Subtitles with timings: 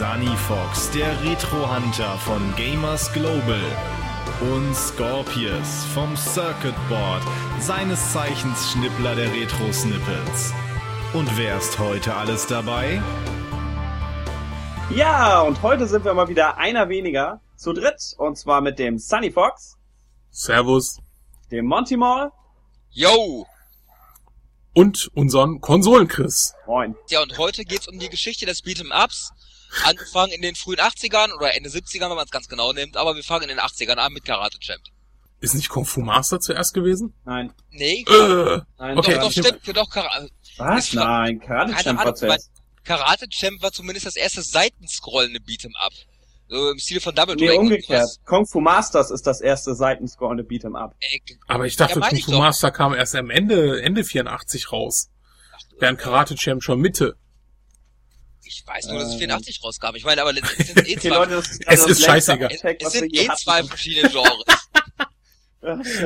[0.00, 3.60] Sunny Fox, der Retro-Hunter von Gamers Global.
[4.40, 7.22] Und Scorpius vom Circuit Board,
[7.60, 10.54] seines Zeichens Schnippler der Retro-Snippets.
[11.12, 13.02] Und wer ist heute alles dabei?
[14.88, 18.14] Ja, und heute sind wir mal wieder einer weniger zu dritt.
[18.16, 19.76] Und zwar mit dem Sunny Fox,
[20.30, 20.96] Servus.
[21.50, 22.32] dem Monty Mall.
[22.88, 23.46] Yo!
[24.72, 26.54] Und unseren Konsolen-Chris.
[26.66, 26.94] Moin.
[27.10, 29.34] Ja, und heute geht's um die Geschichte des Beat'em Ups.
[29.84, 33.14] Angefangen in den frühen 80ern oder Ende 70ern, wenn man es ganz genau nimmt, aber
[33.16, 34.82] wir fangen in den 80ern an mit Karate Champ.
[35.40, 37.14] Ist nicht Kung Fu Master zuerst gewesen?
[37.24, 37.52] Nein.
[37.70, 38.98] Nee, Äh, Nein.
[38.98, 40.92] Okay, doch, doch, stimmt, doch, Karate, Was?
[40.92, 42.50] Nein, Karate Champ war zuerst.
[42.84, 45.92] Karate Champ war zumindest das erste seitenscrollende Beat'em Up.
[46.48, 47.60] So im Stil von Double Nee, Dragon.
[47.60, 48.08] und umgekehrt.
[48.26, 50.94] Kung Fu Masters ist das erste Seitenscorende Beat'em Up.
[51.00, 52.38] Äh, aber ich dachte, Ja, Kung ich Fu doch.
[52.40, 55.10] Master kam erst am Ende, Ende 84 raus.
[55.78, 57.16] Während Karate Champ schon Mitte.
[58.50, 59.18] Ich weiß nur, dass es Äh.
[59.18, 59.94] 84 rauskam.
[59.94, 62.50] Ich meine, aber es sind eh Okay, zwei, Leute, das ist, Es gerade ist scheißegal.
[62.80, 63.38] Es sind je eh hatten.
[63.38, 64.44] zwei verschiedene Genres.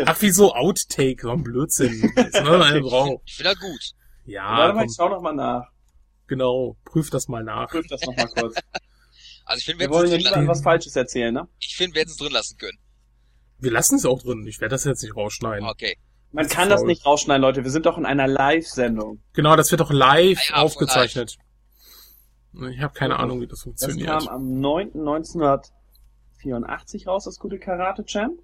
[0.06, 1.22] Ach, wieso Outtake?
[1.22, 2.02] So ein Blödsinn.
[2.16, 3.22] Ist Frau.
[3.24, 3.80] Ich finde das gut.
[4.26, 5.68] Ja, Warte mal, ich schau noch mal nach.
[6.26, 6.76] genau.
[6.84, 7.68] Prüf das mal nach.
[7.70, 8.56] Prüf das noch mal kurz.
[9.44, 11.32] Also ich finde, wir Wir wollen hätten ja es drin, niemandem lassen- was Falsches erzählen,
[11.34, 11.46] ne?
[11.60, 12.78] ich finde, wir hätten es drin lassen können.
[13.58, 14.44] Wir lassen es auch drin.
[14.48, 15.68] Ich werde das jetzt nicht rausschneiden.
[15.68, 15.96] Okay.
[16.32, 17.62] Man Das kann das nicht rausschneiden, Leute.
[17.62, 19.22] Wir sind doch in einer Live-Sendung.
[19.34, 21.36] Genau, das wird doch live Ja, ja, aufgezeichnet.
[22.70, 23.18] Ich habe keine.
[23.18, 24.08] Ahnung, wie das Das funktioniert.
[24.08, 28.38] kam am 9.1984 raus, das gute Karate Champ.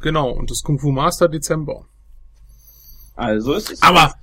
[0.00, 1.86] Genau, und das Kung Fu Master Dezember.
[3.14, 3.82] Also ist es.
[3.82, 4.14] Aber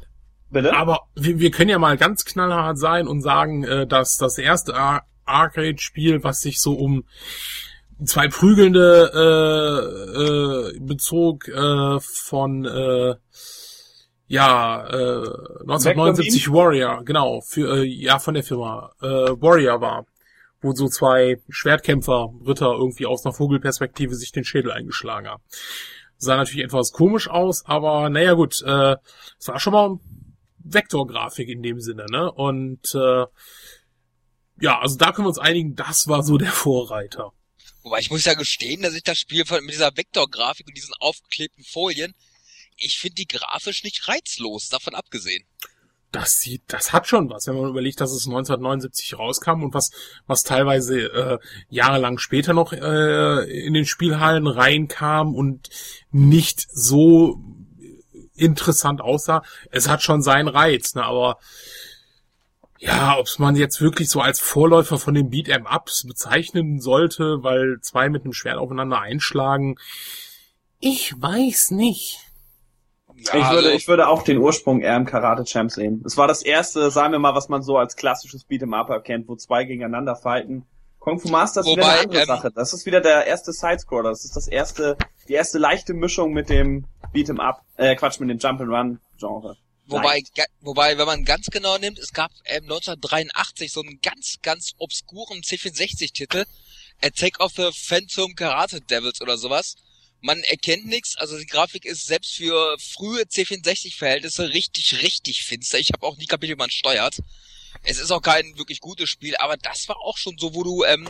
[0.50, 0.76] bitte?
[0.76, 4.76] Aber wir, wir können ja mal ganz knallhart sein und sagen, äh, dass das erste
[4.76, 7.06] Ar Arcade-Spiel, was sich so um
[8.04, 9.12] zwei prügelnde
[10.74, 13.16] äh, äh, bezog äh, von äh,
[14.32, 15.28] ja äh,
[15.62, 20.06] 1979 Warrior, genau, für äh, ja von der Firma äh, Warrior war,
[20.62, 25.44] wo so zwei Schwertkämpfer Ritter irgendwie aus einer Vogelperspektive sich den Schädel eingeschlagen haben.
[26.18, 28.96] Sah natürlich etwas komisch aus, aber naja gut, äh,
[29.38, 30.00] es war schon mal
[30.60, 32.32] Vektorgrafik in dem Sinne, ne?
[32.32, 33.26] Und äh,
[34.62, 37.34] ja, also da können wir uns einigen, das war so der Vorreiter.
[37.84, 40.94] Wobei ich muss ja gestehen, dass ich das Spiel von, mit dieser Vektorgrafik und diesen
[41.00, 42.14] aufgeklebten Folien,
[42.82, 45.46] ich finde die grafisch nicht reizlos, davon abgesehen.
[46.12, 49.92] Das sieht, das hat schon was, wenn man überlegt, dass es 1979 rauskam und was,
[50.28, 55.70] was teilweise äh, jahrelang später noch äh, in den Spielhallen reinkam und
[56.12, 57.42] nicht so
[58.36, 59.44] interessant aussah.
[59.70, 61.06] Es hat schon seinen Reiz, ne?
[61.06, 61.38] Aber
[62.78, 67.78] ja, ob man jetzt wirklich so als Vorläufer von den Beat'em Ups bezeichnen sollte, weil
[67.82, 69.78] zwei mit einem Schwert aufeinander einschlagen,
[70.80, 72.18] ich weiß nicht.
[73.26, 76.04] Ja, ich, würde, also, ich würde auch den Ursprung eher im Karate Champ sehen.
[76.06, 79.28] Es war das erste, sagen wir mal, was man so als klassisches Beat'em Up erkennt,
[79.28, 80.66] wo zwei gegeneinander fighten.
[81.00, 82.52] Kung Fu Masters ist wieder eine andere ähm, Sache.
[82.52, 84.10] Das ist wieder der erste Sidescroller.
[84.10, 88.30] Das ist das erste, die erste leichte Mischung mit dem Beat'em Up, äh, Quatsch, mit
[88.30, 89.58] dem Jump'n'Run Genre.
[89.88, 90.22] wobei,
[90.62, 95.42] wobei, wenn man ganz genau nimmt, es gab ähm, 1983 so einen ganz, ganz obskuren
[95.42, 96.46] C64-Titel,
[97.02, 99.76] Attack of the Phantom Karate Devils oder sowas.
[100.22, 105.80] Man erkennt nichts, also die Grafik ist selbst für frühe C64-Verhältnisse richtig, richtig finster.
[105.80, 107.18] Ich habe auch nie kapiert, wie man steuert.
[107.84, 110.84] Es ist auch kein wirklich gutes Spiel, aber das war auch schon so, wo du,
[110.84, 111.10] ähm,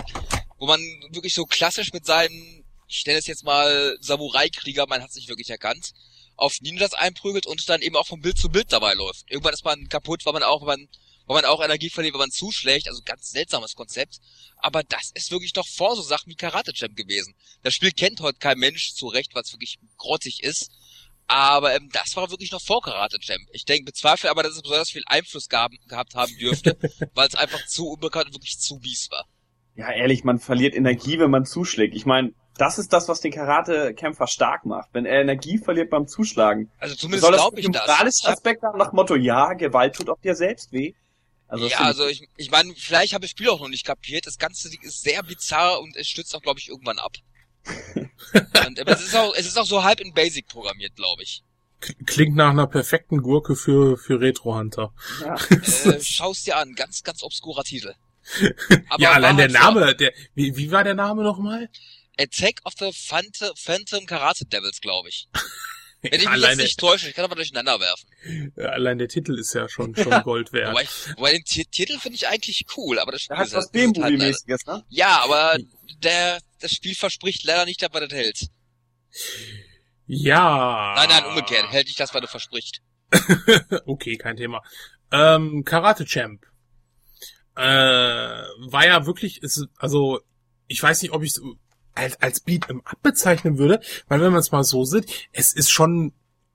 [0.57, 0.79] wo man
[1.09, 5.27] wirklich so klassisch mit seinen, ich nenne es jetzt mal Samurai-Krieger, man hat es nicht
[5.27, 5.91] wirklich erkannt,
[6.37, 9.29] auf Ninjas einprügelt und dann eben auch von Bild zu Bild dabei läuft.
[9.29, 10.87] Irgendwann ist man kaputt, weil man auch, weil man,
[11.31, 14.19] weil man auch Energie verliert, wenn man zuschlägt, also ganz seltsames Konzept.
[14.57, 17.33] Aber das ist wirklich noch vor so Sachen wie Karate Champ gewesen.
[17.63, 20.69] Das Spiel kennt heute kein Mensch zurecht, weil es wirklich grottig ist.
[21.27, 23.41] Aber ähm, das war wirklich noch vor Karate Champ.
[23.53, 26.77] Ich denke, bezweifle aber, dass es besonders viel Einfluss gab, gehabt haben dürfte,
[27.13, 29.25] weil es einfach zu unbekannt und wirklich zu bies war.
[29.75, 31.95] Ja, ehrlich, man verliert Energie, wenn man zuschlägt.
[31.95, 34.89] Ich meine, das ist das, was den Karate-Kämpfer stark macht.
[34.91, 36.69] Wenn er Energie verliert beim Zuschlagen.
[36.77, 37.87] Also zumindest glaube ich das.
[38.23, 40.93] hab- Aspekt nach Motto, ja, Gewalt tut auch dir selbst weh?
[41.51, 44.25] Also, ja, also ich, ich meine, vielleicht habe ich Spiel auch noch nicht kapiert.
[44.25, 47.17] Das ganze Ding ist sehr bizarr und es stützt auch, glaube ich, irgendwann ab.
[48.67, 51.43] und, aber es ist auch, es ist auch so halb in Basic programmiert, glaube ich.
[52.05, 54.93] Klingt nach einer perfekten Gurke für, für Retro-Hunter.
[55.19, 55.35] ja.
[55.91, 57.95] Äh, schau's dir an, ganz, ganz obskurer Titel.
[58.89, 59.59] Aber ja, allein der halt so.
[59.59, 61.69] Name, der, wie, wie war der Name nochmal?
[62.17, 65.27] Attack of the Phant- Phantom Karate Devils, glaube ich.
[66.01, 68.53] Wenn ich mich allein, jetzt nicht täusche, ich kann aber durcheinander werfen.
[68.57, 70.71] allein der Titel ist ja schon, schon Gold wert.
[70.71, 70.87] Wobei,
[71.17, 73.65] wobei den Ti- Titel finde ich eigentlich cool, aber das Spiel Der hat ist was
[73.65, 74.83] ist halt leider- B-Movie-mäßiges, ne?
[74.89, 75.57] Ja, aber
[75.99, 78.47] der, das Spiel verspricht leider nicht, dass man das hält.
[80.07, 80.93] Ja.
[80.97, 81.71] Nein, nein, umgekehrt.
[81.71, 82.81] Hält nicht das, was du verspricht.
[83.85, 84.61] okay, kein Thema.
[85.11, 86.43] Ähm, Karate Champ.
[87.55, 90.19] Äh, war ja wirklich, ist, also,
[90.67, 91.41] ich weiß nicht, ob ich es
[91.95, 95.53] als, als Beat im Up bezeichnen würde, weil wenn man es mal so sieht, es
[95.53, 96.13] ist schon,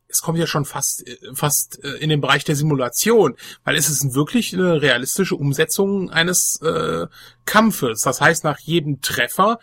[0.08, 3.88] es kommt ja schon fast, äh, fast äh, in den Bereich der Simulation, weil es
[3.88, 7.06] ist wirklich eine realistische Umsetzung eines äh,
[7.44, 8.02] Kampfes.
[8.02, 9.58] Das heißt, nach jedem Treffer,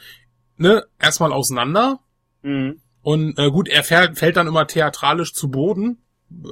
[0.58, 2.00] ne, erstmal auseinander,
[2.46, 2.82] Mhm.
[3.02, 6.00] und äh, gut, er fäll, fällt dann immer theatralisch zu Boden.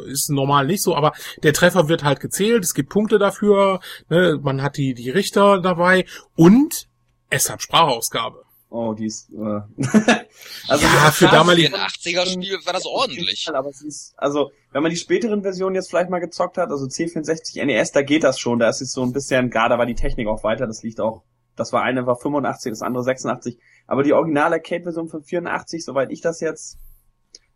[0.06, 1.12] Ist normal nicht so, aber
[1.44, 5.59] der Treffer wird halt gezählt, es gibt Punkte dafür, ne, man hat die, die Richter
[5.59, 6.88] dabei und
[7.29, 8.44] es hat Sprachausgabe.
[8.73, 9.35] Oh, die ist, äh,
[10.69, 13.47] also Ja, für damalige- 84er Spiel war das ordentlich.
[13.53, 16.85] Aber sie ist, also, wenn man die späteren Versionen jetzt vielleicht mal gezockt hat, also
[16.85, 19.94] C64 NES, da geht das schon, da ist es so ein bisschen, gerade war die
[19.95, 21.23] Technik auch weiter, das liegt auch,
[21.57, 23.57] das war eine war 85, das andere 86,
[23.88, 26.77] aber die originale Arcade-Version von 84, soweit ich das jetzt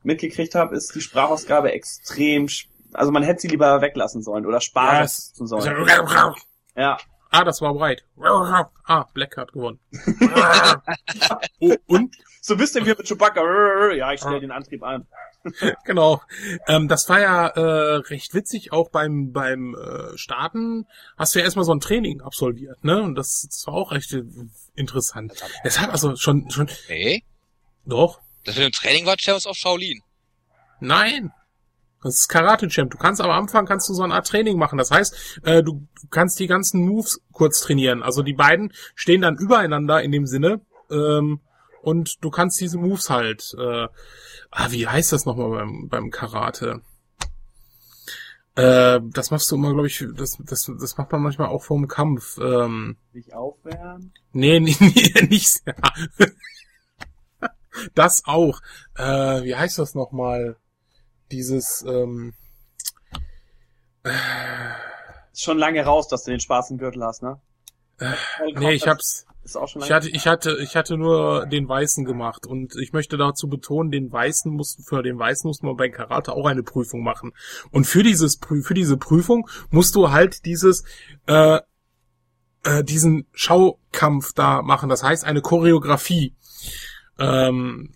[0.04, 4.60] mitgekriegt habe, ist die Sprachausgabe extrem, sch- also man hätte sie lieber weglassen sollen oder
[4.60, 5.64] sparen es- sollen.
[6.76, 6.98] Ja,
[7.32, 8.06] Ah, das war breit.
[8.86, 9.80] Ah, Black hat gewonnen.
[11.60, 15.08] oh, und so ein bisschen wie mit Chewbacca, ja, ich stelle den Antrieb an.
[15.86, 16.24] Genau.
[16.68, 20.88] Ähm, das war ja äh, recht witzig, auch beim beim äh, Starten
[21.18, 23.00] hast du ja erstmal so ein Training absolviert, ne?
[23.04, 24.24] Und das, das war auch recht äh,
[24.74, 25.34] interessant.
[25.64, 27.24] Es hat also schon schon Nee.
[27.86, 28.22] doch.
[28.44, 30.02] Das mit dem Training war Champions of Shaolin.
[30.80, 31.32] Nein.
[32.04, 32.92] Das ist Karate Champ.
[32.92, 34.78] Du kannst am Anfang kannst du so eine Art Training machen.
[34.78, 38.04] Das heißt, äh, du, du kannst die ganzen Moves kurz trainieren.
[38.04, 40.62] Also die beiden stehen dann übereinander in dem Sinne.
[40.92, 41.42] Ähm,
[41.82, 43.56] und du kannst diese Moves halt.
[43.60, 43.88] Äh,
[44.52, 46.82] ah, wie heißt das nochmal beim, beim Karate?
[48.56, 51.88] Äh, das machst du immer, glaube ich, das, das, das macht man manchmal auch vorm
[51.88, 52.38] Kampf.
[52.38, 54.14] Ähm, Sich aufwärmen.
[54.32, 55.62] Nee, nee, nee nicht.
[55.66, 55.74] Ja.
[57.94, 58.62] Das auch.
[58.96, 60.58] Äh, wie heißt das nochmal?
[61.32, 62.34] Dieses, ähm,
[65.34, 67.42] Ist schon lange raus, dass du den schwarzen Gürtel hast, ne?
[68.00, 68.14] Äh,
[68.56, 69.26] nee, ich hab's.
[69.44, 72.94] Ist auch schon Ich hatte, ich hatte, ich hatte nur den Weißen gemacht und ich
[72.94, 76.64] möchte dazu betonen, den Weißen mussten, für den Weißen muss man bei Karate auch eine
[76.64, 77.32] Prüfung machen.
[77.70, 80.84] Und für dieses, für diese Prüfung musst du halt dieses,
[81.28, 81.60] äh,
[82.64, 84.90] äh, diesen Schaukampf da machen.
[84.90, 86.36] Das heißt eine Choreografie.
[87.20, 87.94] Ähm,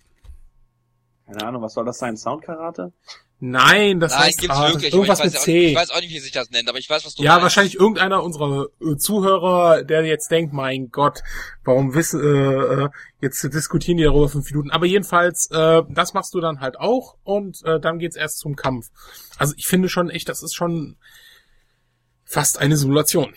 [1.30, 2.16] Keine Ahnung, was soll das sein?
[2.16, 2.92] Soundkarate?
[3.42, 4.92] nein, das Nein, heißt gibt's ah, wirklich.
[4.92, 5.68] irgendwas mit C.
[5.68, 7.44] ich weiß auch nicht, wie sich das nennt, aber ich weiß, was du Ja, meinst.
[7.44, 11.22] wahrscheinlich irgendeiner unserer äh, Zuhörer, der jetzt denkt, mein Gott,
[11.64, 12.88] warum wissen, äh, äh,
[13.22, 14.70] jetzt diskutieren die darüber fünf Minuten.
[14.70, 18.56] Aber jedenfalls, äh, das machst du dann halt auch und äh, dann geht's erst zum
[18.56, 18.88] Kampf.
[19.38, 20.98] Also ich finde schon echt, das ist schon
[22.24, 23.34] fast eine Simulation.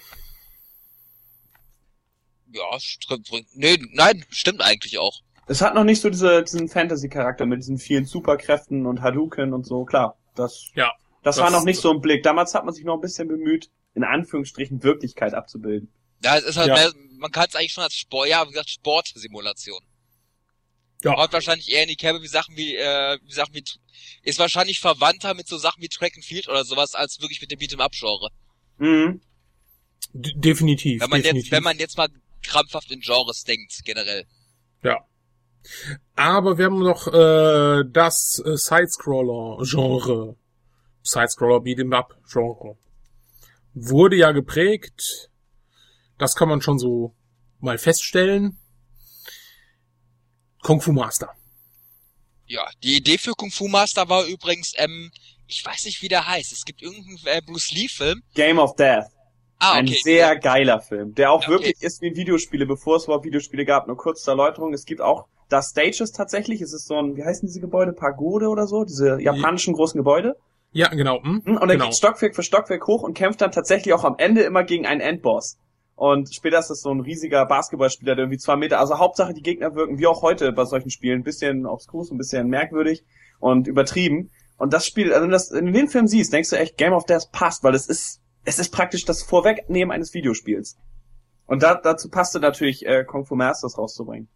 [2.51, 3.29] Ja, stimmt.
[3.53, 5.21] Nee, nein, stimmt eigentlich auch.
[5.47, 9.65] Es hat noch nicht so diese, diesen Fantasy-Charakter mit diesen vielen Superkräften und Hadouken und
[9.65, 10.17] so, klar.
[10.35, 10.91] Das, Ja.
[11.21, 12.23] das, das- war noch nicht so im Blick.
[12.23, 15.91] Damals hat man sich noch ein bisschen bemüht, in Anführungsstrichen Wirklichkeit abzubilden.
[16.23, 16.75] Ja, es ist halt Ja.
[16.75, 19.81] mehr, man kann es eigentlich schon als Sport, ja, wie gesagt, Sportsimulation.
[21.03, 21.17] Ja.
[21.17, 23.63] Haut wahrscheinlich eher in die Kerbe wie Sachen wie, äh, wie Sachen wie,
[24.23, 27.51] ist wahrscheinlich verwandter mit so Sachen wie Track and Field oder sowas, als wirklich mit
[27.51, 28.29] dem Beat'em-up-Genre.
[28.77, 29.21] Mhm.
[30.13, 31.01] D definitiv.
[31.01, 31.45] Wenn man definitiv.
[31.47, 32.07] jetzt, wenn man jetzt mal
[32.41, 34.25] krampfhaft in Genres denkt, generell.
[34.83, 35.05] Ja.
[36.15, 40.35] Aber wir haben noch äh, das äh, Sidescroller-Genre.
[41.01, 42.77] Sidescroller Beat'em Up-Genre.
[43.73, 45.29] Wurde ja geprägt.
[46.17, 47.15] Das kann man schon so
[47.59, 48.59] mal feststellen.
[50.61, 51.29] Kung Fu Master.
[52.45, 55.11] Ja, die Idee für Kung Fu Master war übrigens, ähm,
[55.47, 56.51] ich weiß nicht, wie der heißt.
[56.51, 58.21] Es gibt irgendeinen äh, Bruce Lee-Film.
[58.33, 59.05] Game of Death.
[59.59, 59.99] Ah, Ein okay.
[60.03, 61.51] sehr geiler Film, der auch okay.
[61.51, 63.87] wirklich ist wie Videospiele, bevor es überhaupt Videospiele gab.
[63.87, 64.73] Nur kurz zur Erläuterung.
[64.73, 66.61] Es gibt auch das Stages tatsächlich.
[66.61, 67.93] Es ist so ein, wie heißen diese Gebäude?
[67.93, 68.83] Pagode oder so?
[68.83, 70.35] Diese japanischen großen Gebäude.
[70.71, 71.21] Ja, genau.
[71.21, 71.43] Hm?
[71.45, 71.85] Hm, Und er genau.
[71.85, 75.01] geht Stockwerk für Stockwerk hoch und kämpft dann tatsächlich auch am Ende immer gegen einen
[75.01, 75.57] Endboss.
[75.95, 79.43] Und später ist das so ein riesiger Basketballspieler, der irgendwie zwei Meter, also Hauptsache die
[79.43, 83.03] Gegner wirken wie auch heute bei solchen Spielen, ein bisschen obskus, ein bisschen merkwürdig
[83.39, 84.31] und übertrieben.
[84.57, 86.93] Und das Spiel, also wenn du das in den Film siehst, denkst du echt, Game
[86.93, 90.77] of Death passt, weil es ist, es ist praktisch das Vorwegnehmen eines Videospiels.
[91.45, 94.29] Und da, dazu passte natürlich äh, Kung Fu Masters rauszubringen.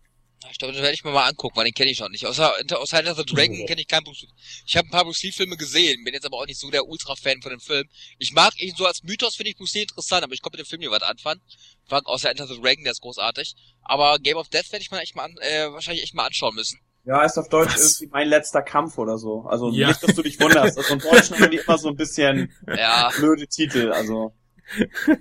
[0.52, 2.26] Ich glaube, den werde ich mir mal angucken, weil den kenne ich noch nicht.
[2.26, 4.26] Außer, außer Enter the Dragon kenne ich keinen Bruce
[4.66, 7.42] Ich habe ein paar Bruce Lee-Filme gesehen, bin jetzt aber auch nicht so der Ultra-Fan
[7.42, 7.88] von dem Film.
[8.20, 10.66] Ich mag ihn so als Mythos, finde ich Bruce Lee interessant, aber ich konnte mit
[10.66, 11.42] dem Film nie was anfangen.
[11.90, 13.56] War außer Enter the Dragon, der ist großartig.
[13.82, 16.54] Aber Game of Death werde ich mal echt mal an, äh, wahrscheinlich echt mal anschauen
[16.56, 16.80] müssen.
[17.06, 17.94] Ja, ist auf Deutsch Was?
[18.02, 19.46] irgendwie mein letzter Kampf oder so.
[19.50, 19.88] Also Ja.
[19.88, 20.78] nicht, dass du dich wunderst.
[20.78, 24.34] Also im Deutschen haben die immer so ein bisschen Ja, blöde Titel, also.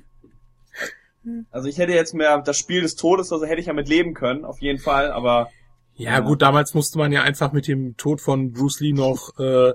[1.51, 4.15] Also ich hätte jetzt mehr das Spiel des Todes, also hätte ich ja mit leben
[4.15, 5.51] können, auf jeden Fall, aber
[5.95, 9.73] Ja, gut, damals musste man ja einfach mit dem Tod von Bruce Lee noch äh,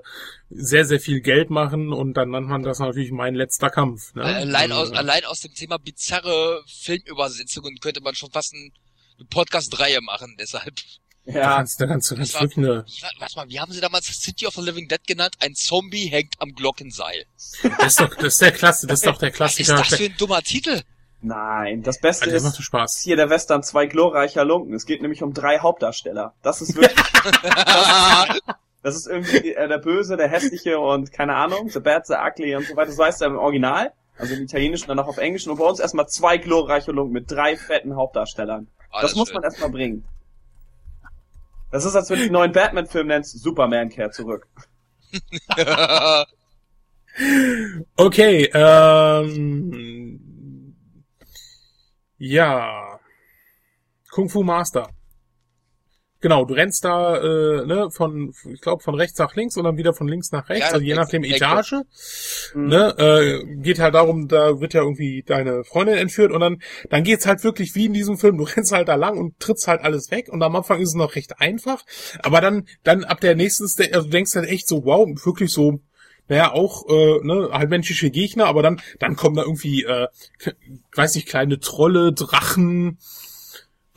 [0.49, 4.13] sehr, sehr viel Geld machen und dann nannt man das natürlich mein letzter Kampf.
[4.15, 4.23] Ne?
[4.23, 8.71] allein aus, Also, allein aus dem Thema bizarre Filmübersetzungen könnte man schon fast ein,
[9.17, 10.73] eine Podcast-Reihe machen, deshalb.
[11.25, 12.83] Ja, du ganz Das war- wirklich eine,
[13.19, 15.35] warte mal, wie haben sie damals City of the Living Dead genannt?
[15.39, 17.25] Ein Zombie hängt am Glockenseil.
[17.77, 19.77] das ist doch, das ist der Klasse, das ist doch der Was ist Klassiker.
[19.77, 20.81] das für ein dummer Titel?
[21.21, 24.73] Nein, das Beste der macht ist hier der Western zwei glorreicher Lunken.
[24.73, 26.33] Es geht nämlich um drei Hauptdarsteller.
[26.41, 26.95] Das ist wirklich,
[28.83, 32.55] das ist irgendwie äh, der Böse, der Hässliche und keine Ahnung, The Bad, The Ugly
[32.55, 32.91] und so weiter.
[32.91, 35.47] So heißt er im Original, also im Italienischen, dann auch auf Englisch.
[35.47, 38.67] Und bei uns erstmal zwei glorreiche Lunken mit drei fetten Hauptdarstellern.
[38.91, 39.35] Ah, das ist muss schön.
[39.35, 40.05] man erstmal bringen.
[41.71, 44.47] Das ist, als wenn du den neuen Batman-Film nennst, Superman kehrt zurück.
[47.95, 50.00] Okay, ähm,
[52.21, 52.99] ja,
[54.11, 54.89] Kung Fu Master.
[56.19, 59.77] Genau, du rennst da äh, ne, von, ich glaube, von rechts nach links und dann
[59.77, 61.23] wieder von links nach rechts, Ja, also je nachdem.
[61.23, 61.73] Etage.
[62.53, 62.67] Mhm.
[62.67, 66.61] Ne, äh, geht halt darum, da wird ja irgendwie deine Freundin entführt und dann,
[66.91, 68.37] dann geht's halt wirklich wie in diesem Film.
[68.37, 70.95] Du rennst halt da lang und trittst halt alles weg und am Anfang ist es
[70.95, 71.83] noch recht einfach,
[72.21, 75.79] aber dann, dann ab der nächsten, also du denkst halt echt so, wow, wirklich so,
[76.27, 80.07] naja, auch, äh, ne, halt menschliche Gegner, aber dann, dann kommen da irgendwie, äh,
[80.95, 82.99] weiß nicht, kleine Trolle, Drachen,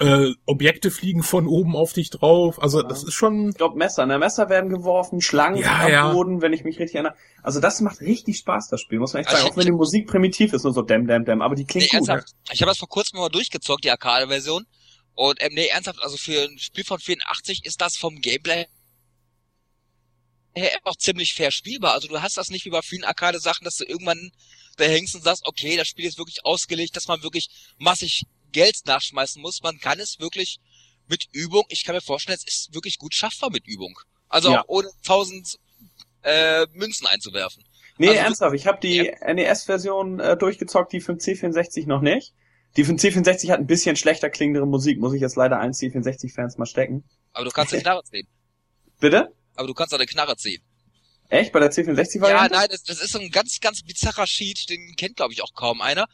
[0.00, 2.60] äh, Objekte fliegen von oben auf dich drauf.
[2.60, 4.18] Also das ist schon, Ich glaube Messer, ne?
[4.18, 6.12] Messer werden geworfen, Schlangen Ja, sind am ja.
[6.12, 7.14] Boden, wenn ich mich richtig erinnere.
[7.44, 9.52] Also das macht richtig Spaß, das Spiel, muss man echt Also sagen.
[9.52, 11.90] Auch wenn die Musik primitiv ist, nur so dämm, dämm, dämm, aber die Nee, klingt
[11.90, 12.08] gut.
[12.08, 12.34] ernsthaft.
[12.52, 14.66] Ich habe das vor kurzem mal durchgezockt, die Arcade-Version.
[15.14, 18.66] Und ähm, nee, ernsthaft, also für ein Spiel von 84 ist das vom Gameplay
[20.84, 21.92] auch ziemlich fair spielbar.
[21.92, 24.30] Also du hast das nicht wie bei vielen Arcade-Sachen, dass du irgendwann
[24.76, 28.76] da hängst und sagst, okay, das Spiel ist wirklich ausgelegt, dass man wirklich massig Geld
[28.86, 29.62] nachschmeißen muss.
[29.62, 30.58] Man kann es wirklich
[31.08, 33.98] mit Übung, ich kann mir vorstellen, es ist wirklich gut schaffbar mit Übung.
[34.28, 34.62] Also Ja.
[34.62, 35.58] auch ohne tausend
[36.22, 37.62] äh, Münzen einzuwerfen.
[37.98, 42.32] Nee, Also- ernsthaft, ich habe die NES-Version äh, durchgezockt, die für den C64 noch nicht.
[42.76, 45.72] Die für den C64 hat ein bisschen schlechter klingendere Musik, muss ich jetzt leider allen
[45.72, 47.04] C64-Fans mal stecken.
[47.32, 48.26] Aber du kannst eine Knarre ziehen.
[48.98, 49.32] Bitte?
[49.56, 50.62] Aber du kannst eine Knarre ziehen.
[51.28, 51.52] Echt?
[51.52, 52.54] Bei der Ja, C64-Variante?
[52.54, 55.54] nein, das, das ist so ein ganz, ganz bizarrer Cheat, den kennt, glaube ich, auch
[55.54, 56.06] kaum einer.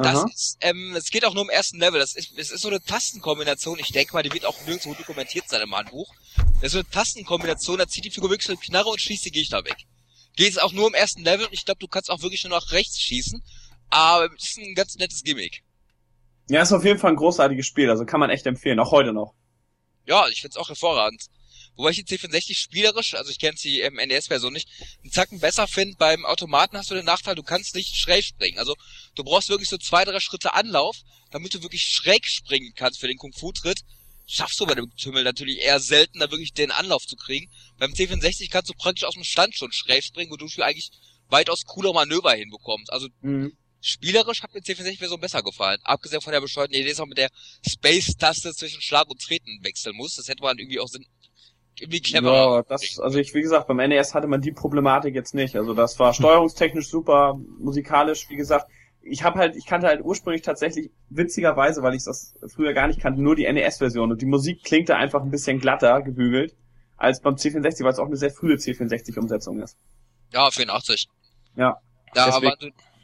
[0.00, 0.26] Das Aha.
[0.26, 1.98] ist, ähm, es geht auch nur im ersten Level.
[2.00, 3.78] Das ist, es ist so eine Tastenkombination.
[3.78, 6.12] Ich denke mal, die wird auch nirgendwo dokumentiert sein im Handbuch.
[6.60, 9.24] Das ist so eine Tastenkombination, da zieht die Figur wirklich so eine Knarre und schießt
[9.24, 9.76] die Gegner weg.
[10.36, 12.58] Geht es auch nur im ersten Level und ich glaube, du kannst auch wirklich nur
[12.58, 13.42] nach rechts schießen.
[13.88, 15.62] Aber es ist ein ganz nettes Gimmick.
[16.48, 19.12] Ja, ist auf jeden Fall ein großartiges Spiel, also kann man echt empfehlen, auch heute
[19.12, 19.34] noch.
[20.06, 21.26] Ja, ich find's auch hervorragend.
[21.76, 24.68] Wobei ich die C64 spielerisch, also ich kenne die ähm, NES-Version nicht,
[25.02, 25.96] einen Zacken besser finde.
[25.98, 28.58] Beim Automaten hast du den Nachteil, du kannst nicht schräg springen.
[28.58, 28.74] Also
[29.14, 30.96] du brauchst wirklich so zwei, drei Schritte Anlauf,
[31.30, 33.80] damit du wirklich schräg springen kannst für den Kung-Fu-Tritt.
[34.26, 37.48] Schaffst du bei dem Tümmel natürlich eher selten, da wirklich den Anlauf zu kriegen.
[37.78, 40.90] Beim C64 kannst du praktisch aus dem Stand schon schräg springen, wodurch du eigentlich
[41.28, 42.92] weitaus cooler Manöver hinbekommst.
[42.92, 43.56] Also Mhm.
[43.80, 45.78] spielerisch hat mir die C64-Version besser gefallen.
[45.84, 47.30] Abgesehen von der bescheuerten Idee, dass man mit der
[47.68, 50.16] Space-Taste zwischen Schlag und Treten wechseln muss.
[50.16, 51.06] Das hätte man irgendwie auch Sinn,
[51.78, 52.32] irgendwie clever.
[52.32, 55.56] Ja, das, also ich, wie gesagt, beim NES hatte man die Problematik jetzt nicht.
[55.56, 58.66] Also das war steuerungstechnisch super, musikalisch, wie gesagt.
[59.02, 63.00] Ich habe halt, ich kannte halt ursprünglich tatsächlich witzigerweise, weil ich das früher gar nicht
[63.00, 66.56] kannte, nur die NES-Version und die Musik klingte einfach ein bisschen glatter gebügelt
[66.96, 69.76] als beim C64, weil es auch eine sehr frühe C64-Umsetzung ist.
[70.32, 71.06] Ja, 84.
[71.56, 71.78] Ja.
[72.14, 72.56] Da, deswegen- aber,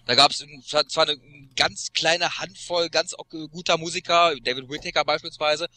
[0.07, 0.45] da gab es
[0.88, 1.17] zwar eine
[1.55, 3.14] ganz kleine Handvoll ganz
[3.52, 5.69] guter Musiker, David Whittaker beispielsweise,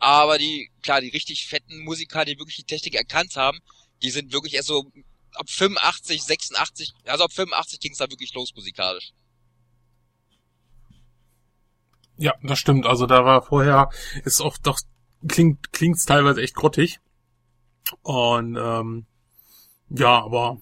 [0.00, 3.58] aber die, klar, die richtig fetten Musiker, die wirklich die Technik erkannt haben,
[4.02, 4.90] die sind wirklich erst so
[5.34, 9.12] ab 85, 86, also ab 85 ging es da wirklich los musikalisch.
[12.16, 12.86] Ja, das stimmt.
[12.86, 13.90] Also da war vorher,
[14.24, 14.80] ist auch doch,
[15.28, 16.98] klingt, klingt's teilweise echt grottig.
[18.02, 19.06] Und ähm,
[19.90, 20.60] ja, aber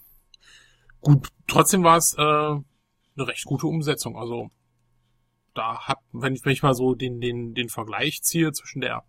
[1.00, 2.64] gut, trotzdem war es äh, eine
[3.16, 4.16] recht gute Umsetzung.
[4.16, 4.50] Also
[5.54, 9.04] da hat, wenn ich, wenn ich mal so den, den, den Vergleich ziehe zwischen der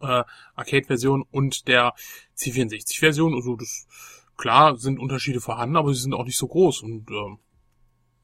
[0.00, 0.24] äh,
[0.54, 1.94] Arcade-Version und der
[2.36, 3.86] C64-Version, also das
[4.36, 7.38] klar sind Unterschiede vorhanden, aber sie sind auch nicht so groß und ähm,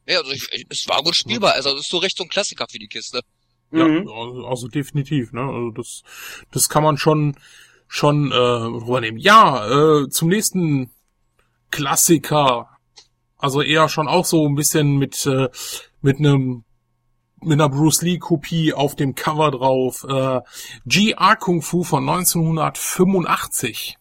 [0.06, 2.30] Ja, also ich, ich, es war gut spielbar, also es ist so recht so ein
[2.30, 3.22] Klassiker für die Kiste.
[3.70, 4.08] Ja, mhm.
[4.08, 5.42] also, also, definitiv, ne?
[5.42, 6.02] Also das,
[6.50, 7.36] das kann man schon,
[7.86, 9.20] schon äh, rübernehmen.
[9.20, 9.66] Ja,
[10.02, 10.90] äh, zum nächsten
[11.70, 12.70] Klassiker.
[13.36, 15.48] Also eher schon auch so ein bisschen mit, äh,
[16.00, 16.64] mit einem
[17.42, 20.04] mit einer Bruce Lee Kopie auf dem Cover drauf.
[20.08, 20.40] Äh,
[20.86, 23.96] GR Kung Fu von 1985.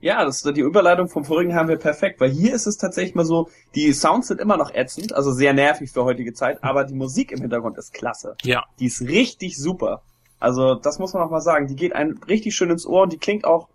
[0.00, 3.24] Ja, das, die Überleitung vom vorigen haben wir perfekt, weil hier ist es tatsächlich mal
[3.24, 6.94] so, die Sounds sind immer noch ätzend, also sehr nervig für heutige Zeit, aber die
[6.94, 8.34] Musik im Hintergrund ist klasse.
[8.42, 8.64] Ja.
[8.80, 10.02] Die ist richtig super.
[10.40, 11.68] Also das muss man auch mal sagen.
[11.68, 13.68] Die geht einem richtig schön ins Ohr und die klingt auch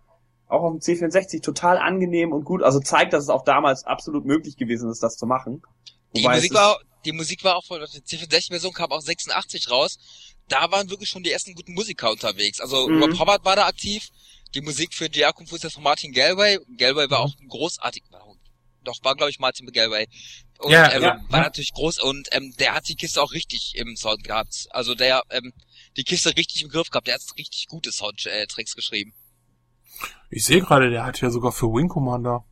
[0.48, 2.62] auch auf dem C64 total angenehm und gut.
[2.62, 5.62] Also zeigt, dass es auch damals absolut möglich gewesen ist, das zu machen.
[6.14, 9.98] Die Musik war die Musik war auch von der C64-Version kam auch 86 raus.
[10.48, 12.60] Da waren wirklich schon die ersten guten Musiker unterwegs.
[12.60, 13.02] Also mhm.
[13.02, 14.08] Rob Hubbard war da aktiv.
[14.54, 15.08] Die Musik für
[15.46, 16.58] Fu ist von Martin Galway.
[16.76, 18.02] Galway war auch ein großartig,
[18.82, 20.06] doch war glaube ich Martin Galway.
[20.58, 21.44] Und ja, ähm, ja, war ja.
[21.44, 24.66] natürlich groß und ähm, der hat die Kiste auch richtig im Sound gehabt.
[24.70, 25.52] Also der ähm,
[25.96, 27.06] die Kiste richtig im Griff gehabt.
[27.06, 29.14] Der hat richtig gute Soundtracks geschrieben.
[30.30, 32.44] Ich sehe gerade, der hat ja sogar für Wing Commander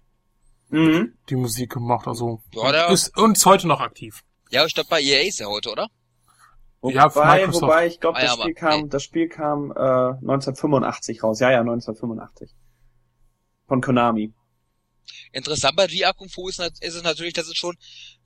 [0.68, 1.14] mhm.
[1.28, 2.06] die Musik gemacht.
[2.06, 4.22] Also ja, ist und ist heute noch aktiv.
[4.50, 5.88] Ja, ich glaube bei EA ist er heute, oder?
[6.80, 8.88] Wobei, ja, wobei ich glaube, das, ah, ja, Spiel kam, nee.
[8.88, 11.40] das Spiel kam äh, 1985 raus.
[11.40, 12.54] Ja, ja, 1985.
[13.66, 14.32] Von Konami.
[15.32, 17.76] Interessant bei VR Kung Fu ist, ist, es natürlich, dass es schon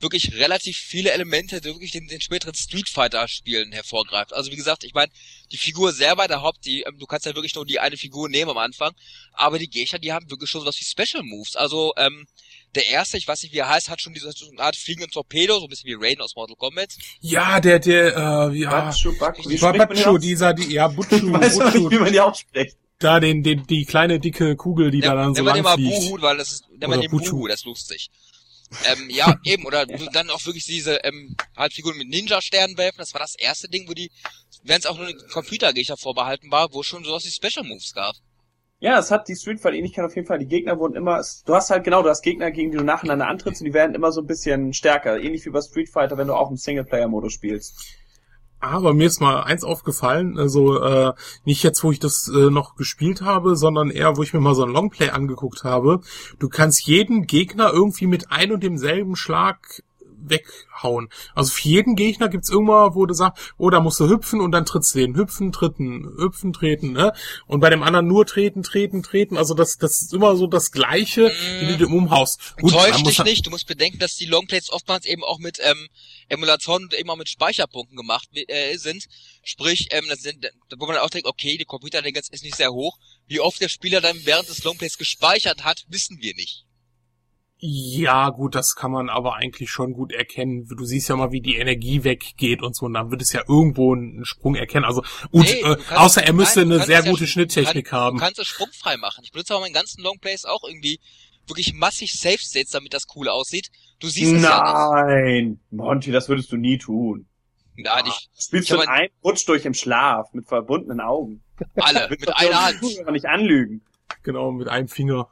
[0.01, 4.33] wirklich relativ viele Elemente, die wirklich den, den späteren Street Fighter Spielen hervorgreift.
[4.33, 5.13] Also wie gesagt, ich meine,
[5.53, 8.29] die Figur selber, der Haupt, die, ähm, du kannst ja wirklich nur die eine Figur
[8.29, 8.93] nehmen am Anfang,
[9.33, 11.57] aber die Gegner, die haben wirklich schon was wie Special Moves.
[11.57, 12.27] Also ähm,
[12.75, 15.11] der erste, ich weiß nicht, wie er heißt, hat schon diese so eine Art fliegenden
[15.11, 16.91] Torpedo, so ein bisschen wie Raiden aus Mortal Kombat.
[17.21, 21.59] Ja, der, der, äh, wie, ah, Batschu, Batschu, Batschu dieser, die, ja, Butchu, ich weiß
[21.59, 21.79] Butchu.
[21.79, 22.77] nicht, wie man die ausspricht.
[23.01, 25.91] Da den, den, die kleine dicke Kugel, die der, da dann so lang fliegt.
[25.91, 28.11] Buhu, weil das ist, der mal den Buhu, das ist lustig.
[28.93, 33.15] ähm, ja, eben, oder dann auch wirklich diese ähm, halt Figuren mit Ninja-Sternen werfen, das
[33.15, 34.11] war das erste Ding, wo die,
[34.63, 38.15] wenn es auch nur ein Computergegner vorbehalten war, wo schon sowas wie Special Moves gab.
[38.83, 40.39] Ja, es hat die Street Fight Ähnlichkeit auf jeden Fall.
[40.39, 43.27] Die Gegner wurden immer, du hast halt genau, du hast Gegner, gegen die du nacheinander
[43.29, 45.21] antrittst und die werden immer so ein bisschen stärker.
[45.21, 47.79] Ähnlich wie bei Street Fighter, wenn du auch im Singleplayer-Modus spielst.
[48.61, 51.15] Aber mir ist mal eins aufgefallen, also äh,
[51.45, 54.55] nicht jetzt, wo ich das äh, noch gespielt habe, sondern eher, wo ich mir mal
[54.55, 56.01] so ein Longplay angeguckt habe.
[56.39, 59.83] Du kannst jeden Gegner irgendwie mit ein und demselben Schlag
[60.23, 61.09] weghauen.
[61.35, 64.53] Also für jeden Gegner gibt's irgendwann, wo du sagst, oh, da musst du hüpfen und
[64.53, 65.17] dann trittst du den.
[65.17, 67.13] Hüpfen, tritten, hüpfen, treten, ne?
[67.47, 69.37] Und bei dem anderen nur treten, treten, treten.
[69.37, 71.69] Also das, das ist immer so das Gleiche, mm.
[71.69, 72.57] wie du umhaust.
[72.61, 75.89] Gut, Täusch dich nicht, du musst bedenken, dass die Longplays oftmals eben auch mit ähm,
[76.29, 79.05] Emulatoren und eben auch mit Speicherpunkten gemacht äh, sind.
[79.43, 80.47] Sprich, ähm, das sind,
[80.79, 82.99] wo man auch denkt, okay, die Computerlänge ist nicht sehr hoch.
[83.27, 86.65] Wie oft der Spieler dann während des Longplays gespeichert hat, wissen wir nicht.
[87.63, 90.67] Ja, gut, das kann man aber eigentlich schon gut erkennen.
[90.67, 93.43] Du siehst ja mal, wie die Energie weggeht und so, und dann wird es ja
[93.47, 94.87] irgendwo einen Sprung erkennen.
[94.87, 98.17] Also gut, nee, äh, außer er müsste nein, eine sehr gute ja, Schnitttechnik kann, haben.
[98.17, 99.23] Du kannst es sprungfrei machen.
[99.25, 101.01] Ich benutze aber meinen ganzen Longplays auch irgendwie
[101.47, 103.69] wirklich massig Safe States, damit das cool aussieht.
[103.99, 107.27] Du siehst es ja Nein, Monty, das würdest du nie tun.
[107.77, 108.31] Nein, ich.
[108.43, 111.43] Spielst ich du einen Rutsch durch im Schlaf mit verbundenen Augen.
[111.77, 112.83] Alle, mit einer Hand.
[112.83, 113.83] nicht anlügen.
[114.23, 115.29] Genau, mit einem Finger.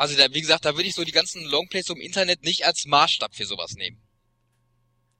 [0.00, 2.86] Also da, wie gesagt, da würde ich so die ganzen Longplays im Internet nicht als
[2.86, 4.00] Maßstab für sowas nehmen.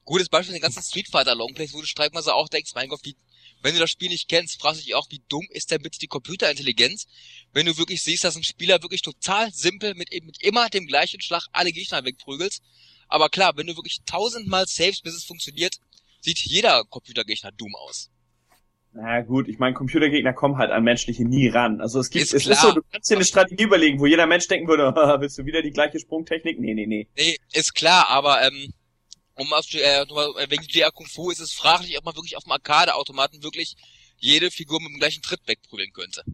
[0.07, 3.01] Gutes Beispiel sind die ganzen Street Fighter Longplays, wo du streitweise auch denkst, mein Gott,
[3.03, 3.15] wie,
[3.61, 5.99] wenn du das Spiel nicht kennst, fragst du dich auch, wie dumm ist denn bitte
[5.99, 7.07] die Computerintelligenz,
[7.53, 11.21] wenn du wirklich siehst, dass ein Spieler wirklich total simpel mit, mit immer dem gleichen
[11.21, 12.61] Schlag alle Gegner wegprügelt.
[13.07, 15.77] Aber klar, wenn du wirklich tausendmal saves, bis es funktioniert,
[16.23, 18.09] sieht jeder Computergegner dumm aus.
[18.93, 21.81] Na gut, ich meine, Computergegner kommen halt an menschliche nie ran.
[21.81, 22.55] Also es gibt, ist es klar.
[22.55, 25.45] ist so, du kannst dir eine Strategie überlegen, wo jeder Mensch denken würde, willst du
[25.45, 26.59] wieder die gleiche Sprungtechnik?
[26.59, 27.09] Nee, nee, nee.
[27.17, 28.73] Nee, ist klar, aber ähm,
[29.35, 30.05] um auf äh,
[30.49, 33.77] wegen GR Kung Fu ist es fraglich, ob man wirklich auf dem Arcade-Automaten wirklich
[34.19, 36.25] jede Figur mit dem gleichen Tritt wegprügeln könnte.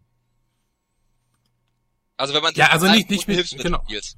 [2.17, 3.81] Also wenn man ja, also nicht, nicht mit, genau.
[3.83, 4.15] Spielt.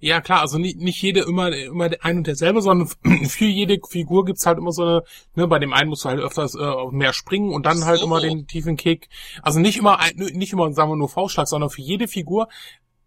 [0.00, 2.88] Ja, klar, also nicht, nicht jede immer, immer ein und derselbe, sondern
[3.28, 5.02] für jede Figur gibt's halt immer so eine,
[5.34, 8.02] ne, bei dem einen musst du halt öfters äh, mehr springen und dann halt so.
[8.02, 9.08] halt immer den tiefen Kick.
[9.42, 12.48] Also nicht immer, nicht immer, sagen wir nur V-Schlag, sondern für jede Figur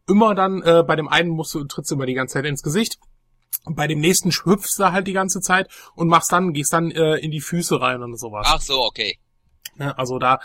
[0.06, 2.62] immer dann, äh, bei dem einen musst du, trittst du immer die ganze Zeit ins
[2.62, 3.00] Gesicht.
[3.66, 7.16] Bei dem nächsten hüpfst du halt die ganze Zeit und machst dann, gehst dann äh,
[7.18, 8.48] in die Füße rein und sowas.
[8.50, 9.18] Ach so, okay.
[9.76, 10.40] Ne, also da,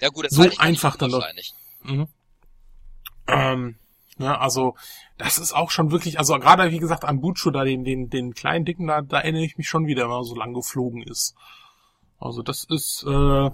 [0.00, 1.24] ja, gut, das so einfach dann doch.
[1.84, 2.08] Mhm.
[3.28, 3.76] Ähm,
[4.18, 4.74] Ne, also
[5.18, 8.34] das ist auch schon wirklich, also gerade wie gesagt an Bucho da den den den
[8.34, 11.34] kleinen dicken da, da erinnere ich mich schon wieder, wenn er so lang geflogen ist.
[12.18, 13.50] Also das ist äh,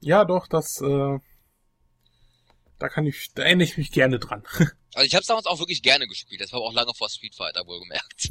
[0.00, 1.18] ja doch, das äh,
[2.78, 4.42] da kann ich, da erinnere ich mich gerne dran.
[4.96, 6.40] Also ich habe es damals auch wirklich gerne gespielt.
[6.40, 8.28] Das war auch lange vor Street Fighter wohlgemerkt.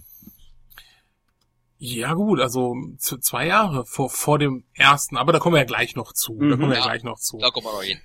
[1.78, 5.98] Ja gut, also zwei Jahre vor, vor dem ersten, aber da kommen wir ja gleich
[5.98, 6.36] noch zu.
[6.36, 6.52] Mhm.
[6.52, 7.38] Da kommen wir ja, ja gleich noch zu.
[7.40, 8.00] Da kommen wir noch hin.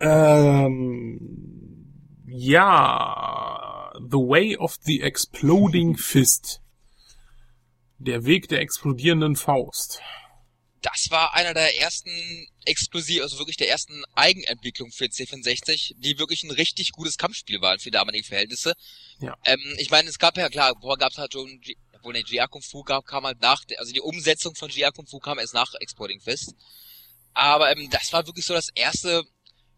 [0.00, 1.55] Ähm,
[2.36, 6.60] ja, The Way of the Exploding Fist.
[7.98, 10.02] Der Weg der explodierenden Faust.
[10.82, 12.10] Das war einer der ersten
[12.66, 17.78] exklusiv, also wirklich der ersten Eigenentwicklung für C64, die wirklich ein richtig gutes Kampfspiel waren
[17.78, 18.74] für damalige Verhältnisse.
[19.18, 19.34] Ja.
[19.46, 21.60] Ähm, ich meine, es gab ja klar, vorher gab es halt schon,
[21.94, 25.06] obwohl der GR Kung Fu gab, kam halt nach, also die Umsetzung von GR Kung
[25.06, 26.54] Fu kam erst nach Exploding Fist.
[27.32, 29.24] Aber ähm, das war wirklich so das erste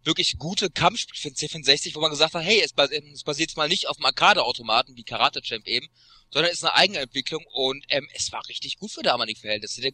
[0.05, 2.73] wirklich gute Kampfspiel für C64, wo man gesagt hat, hey, es,
[3.13, 5.89] es basiert mal nicht auf dem Arcade-Automaten wie Karate Champ eben,
[6.31, 9.81] sondern ist eine Eigenentwicklung und ähm, es war richtig gut für damalige Verhältnisse.
[9.81, 9.93] Der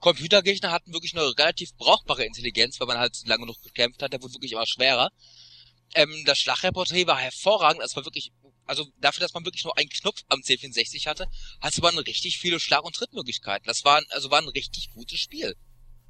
[0.00, 4.22] Computergegner hatten wirklich eine relativ brauchbare Intelligenz, weil man halt lange genug gekämpft hat, der
[4.22, 5.10] wurde wirklich immer schwerer.
[5.94, 8.32] Ähm, das Schlagreporträt war hervorragend, es war wirklich,
[8.66, 11.28] also dafür, dass man wirklich nur einen Knopf am C64 hatte,
[11.60, 13.66] hatte man richtig viele Schlag- und Trittmöglichkeiten.
[13.66, 15.56] Das war, also war ein richtig gutes Spiel.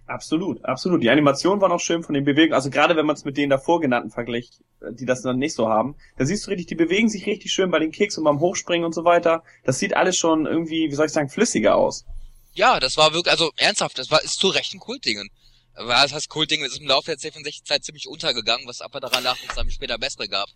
[0.09, 1.03] Absolut, absolut.
[1.03, 2.55] Die Animation war noch schön von den Bewegungen.
[2.55, 5.69] Also gerade wenn man es mit denen davor genannten vergleicht, die das dann nicht so
[5.69, 8.41] haben, da siehst du richtig, die bewegen sich richtig schön bei den Kicks und beim
[8.41, 9.43] Hochspringen und so weiter.
[9.65, 12.07] Das sieht alles schon irgendwie, wie soll ich sagen, flüssiger aus.
[12.55, 15.29] Ja, das war wirklich, also ernsthaft, das war ist zu recht ein Kultdingen.
[15.75, 19.51] Das heißt, Kultdingen ist im Laufe der C64-Zeit ziemlich untergegangen, was aber daran lag, dass
[19.51, 20.49] es dann später bessere gab.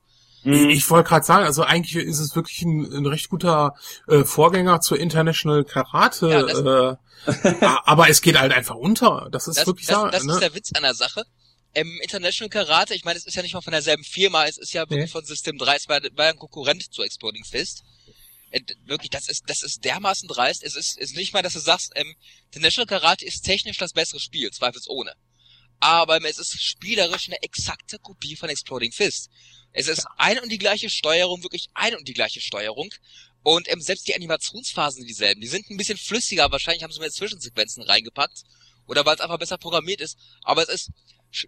[0.44, 0.70] Mhm.
[0.70, 3.74] Ich wollte gerade sagen, also eigentlich ist es wirklich ein, ein recht guter
[4.08, 9.28] äh, Vorgänger zur International Karate, ja, das, äh, aber es geht halt einfach unter.
[9.30, 10.32] Das ist das, wirklich das, das ne?
[10.34, 11.24] ist der Witz an der Sache.
[11.74, 14.74] Ähm, International Karate, ich meine, es ist ja nicht mal von derselben Firma, es ist
[14.74, 15.06] ja wirklich nee.
[15.06, 17.82] von System 3, es war, war ein Konkurrent zu Exploding Fist.
[18.50, 20.62] Äh, wirklich, das ist, das ist dermaßen dreist.
[20.62, 22.14] Es ist, ist nicht mal, dass du sagst, ähm,
[22.50, 25.14] International Karate ist technisch das bessere Spiel, zweifelsohne.
[25.82, 29.28] Aber es ist spielerisch eine exakte Kopie von Exploding Fist.
[29.72, 32.88] Es ist ein und die gleiche Steuerung, wirklich ein und die gleiche Steuerung.
[33.42, 35.40] Und ähm, selbst die Animationsphasen sind dieselben.
[35.40, 38.44] Die sind ein bisschen flüssiger, wahrscheinlich haben sie mehr Zwischensequenzen reingepackt.
[38.86, 40.16] Oder weil es einfach besser programmiert ist.
[40.44, 40.90] Aber es ist,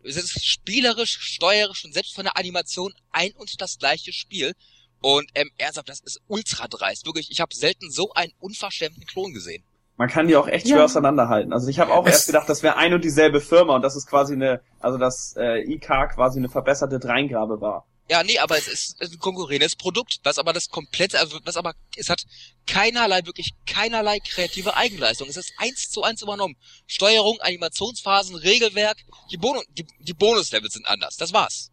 [0.02, 4.54] es ist spielerisch, steuerisch und selbst von der Animation ein und das gleiche Spiel.
[5.00, 7.06] Und ähm, ernsthaft, das ist ultra dreist.
[7.06, 9.62] Wirklich, ich habe selten so einen unverschämten Klon gesehen.
[9.96, 10.76] Man kann die auch echt ja.
[10.76, 11.52] schwer auseinanderhalten.
[11.52, 13.94] Also ich habe auch es erst gedacht, das wäre ein und dieselbe Firma und das
[13.94, 17.87] ist quasi eine, also das äh, IK quasi eine verbesserte Dreingabe war.
[18.11, 21.74] Ja, nee, aber es ist ein konkurrierendes Produkt, was aber das komplette, also was aber,
[21.96, 22.24] es hat
[22.66, 25.26] keinerlei, wirklich keinerlei kreative Eigenleistung.
[25.28, 26.57] Es ist eins zu eins übernommen.
[26.87, 28.98] Steuerung, Animationsphasen, Regelwerk,
[29.30, 31.16] die, Bonus, die, die Bonuslevels sind anders.
[31.16, 31.70] Das war's.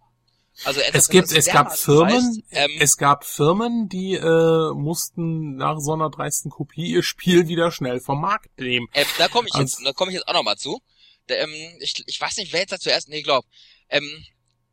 [0.63, 5.79] Also es gibt, es gab Firmen, heißt, ähm, es gab Firmen, die äh, mussten nach
[5.79, 8.87] so einer dreisten Kopie ihr Spiel wieder schnell vom Markt nehmen.
[8.93, 10.81] Ähm, da komme ich jetzt, also, da komme ich jetzt auch nochmal zu.
[11.27, 13.45] Da, ähm, ich, ich weiß nicht, wer jetzt da zuerst, nee, glaub,
[13.89, 14.25] ähm,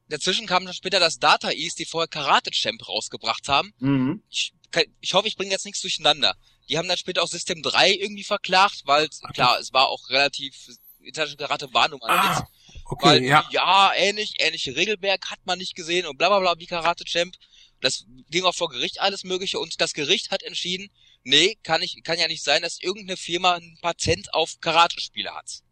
[0.09, 3.73] Dazwischen kam dann später das Data East, die vorher Karate Champ rausgebracht haben.
[3.79, 4.23] Mhm.
[4.31, 4.55] Ich,
[5.01, 6.35] ich hoffe, ich bringe jetzt nichts durcheinander.
[6.69, 9.33] Die haben dann später auch System 3 irgendwie verklagt, weil okay.
[9.35, 10.55] klar, es war auch relativ
[11.01, 12.49] International Karate war nun mal ah,
[12.89, 13.47] okay, weil, ja.
[13.51, 17.37] ja, ähnlich, ähnliche Regelwerk hat man nicht gesehen und bla bla bla wie Karate Champ.
[17.81, 20.91] Das ging auch vor Gericht alles mögliche und das Gericht hat entschieden,
[21.23, 25.63] nee, kann ich, kann ja nicht sein, dass irgendeine Firma ein Patent auf Karate-Spiele hat.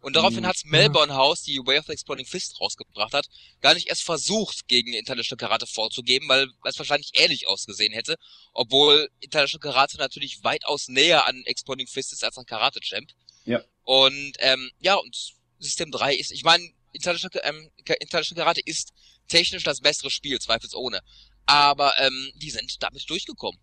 [0.00, 0.46] Und daraufhin mhm.
[0.46, 3.26] hat's Melbourne House, die Way of the Exploding Fist rausgebracht hat,
[3.60, 8.16] gar nicht erst versucht, gegen International Karate vorzugeben, weil es wahrscheinlich ähnlich ausgesehen hätte,
[8.52, 13.10] obwohl International Karate natürlich weitaus näher an Exploding Fist ist als an Karate Champ.
[13.44, 13.64] Ja.
[13.82, 18.92] Und ähm, ja, und System 3 ist, ich meine, International, ähm, International Karate ist
[19.28, 21.00] technisch das bessere Spiel, zweifelsohne.
[21.46, 23.60] Aber ähm, die sind damit durchgekommen.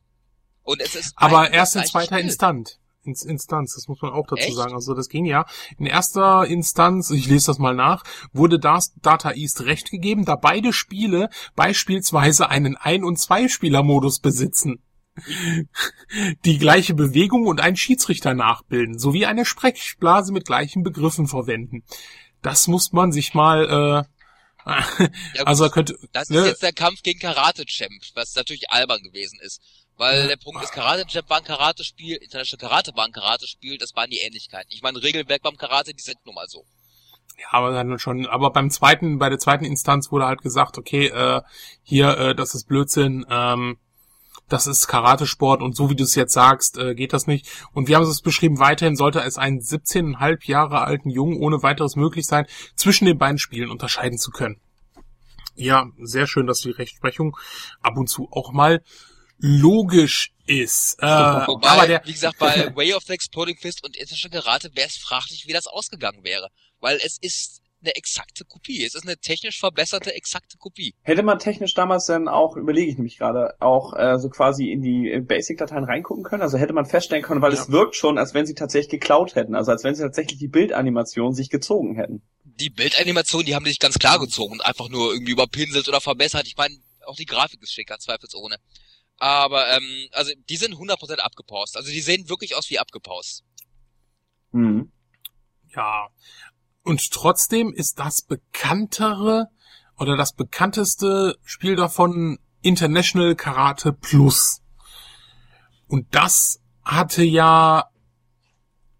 [0.63, 2.19] Und es ist aber erst in zweiter.
[2.19, 2.79] Instanz.
[3.03, 4.55] Instanz, das muss man auch dazu Echt?
[4.55, 4.73] sagen.
[4.73, 5.45] Also das ging ja.
[5.77, 8.03] In erster Instanz, ich lese das mal nach,
[8.33, 14.81] wurde das Data East recht gegeben, da beide Spiele beispielsweise einen Ein- und Zwei-Spieler-Modus besitzen
[16.45, 21.83] die gleiche Bewegung und einen Schiedsrichter nachbilden, sowie eine Sprechblase mit gleichen Begriffen verwenden.
[22.41, 24.15] Das muss man sich mal äh,
[24.65, 26.39] ja, also könnte das ne?
[26.39, 29.61] ist jetzt der Kampf gegen Karate Champ, was natürlich albern gewesen ist.
[29.97, 33.95] Weil der Punkt ist, Karate Champ war ein Karate-Spiel, International Karate war ein Karate-Spiel, das
[33.95, 34.67] waren die Ähnlichkeiten.
[34.71, 36.65] Ich meine, Regelwerk beim Karate, die sind nun mal so.
[37.39, 41.07] Ja, aber dann schon, aber beim zweiten, bei der zweiten Instanz wurde halt gesagt, okay,
[41.07, 41.41] äh,
[41.83, 43.77] hier, äh, das ist Blödsinn, ähm,
[44.49, 47.47] das ist Karatesport und so wie du es jetzt sagst, äh, geht das nicht.
[47.73, 51.95] Und wir haben es beschrieben, weiterhin sollte es einen 17,5 Jahre alten Jungen ohne weiteres
[51.95, 54.59] möglich sein, zwischen den beiden Spielen unterscheiden zu können.
[55.55, 57.37] Ja, sehr schön, dass die Rechtsprechung
[57.81, 58.83] ab und zu auch mal
[59.37, 60.97] logisch ist.
[60.99, 64.69] Äh, Wobei, aber der, wie gesagt, bei Way of the Exploding Fist und ethische Karate
[64.75, 66.49] wäre es fraglich, wie das ausgegangen wäre.
[66.79, 68.83] Weil es ist eine exakte Kopie.
[68.83, 70.95] Es ist eine technisch verbesserte, exakte Kopie.
[71.03, 74.81] Hätte man technisch damals dann auch, überlege ich nämlich gerade, auch äh, so quasi in
[74.81, 76.41] die Basic-Dateien reingucken können?
[76.41, 77.61] Also hätte man feststellen können, weil ja.
[77.61, 80.47] es wirkt schon, als wenn sie tatsächlich geklaut hätten, also als wenn sie tatsächlich die
[80.47, 82.21] Bildanimation sich gezogen hätten.
[82.43, 86.47] Die Bildanimation, die haben sich ganz klar gezogen, einfach nur irgendwie überpinselt oder verbessert.
[86.47, 88.57] Ich meine, auch die Grafik ist schicker, zweifelsohne.
[89.17, 91.77] Aber ähm, also die sind 100% abgepaust.
[91.77, 93.43] Also die sehen wirklich aus wie abgepaust.
[94.51, 94.91] Mhm.
[95.75, 96.09] Ja.
[96.85, 99.49] Und trotzdem ist das bekanntere
[99.97, 104.61] oder das bekannteste Spiel davon International Karate Plus.
[105.87, 107.85] Und das hatte ja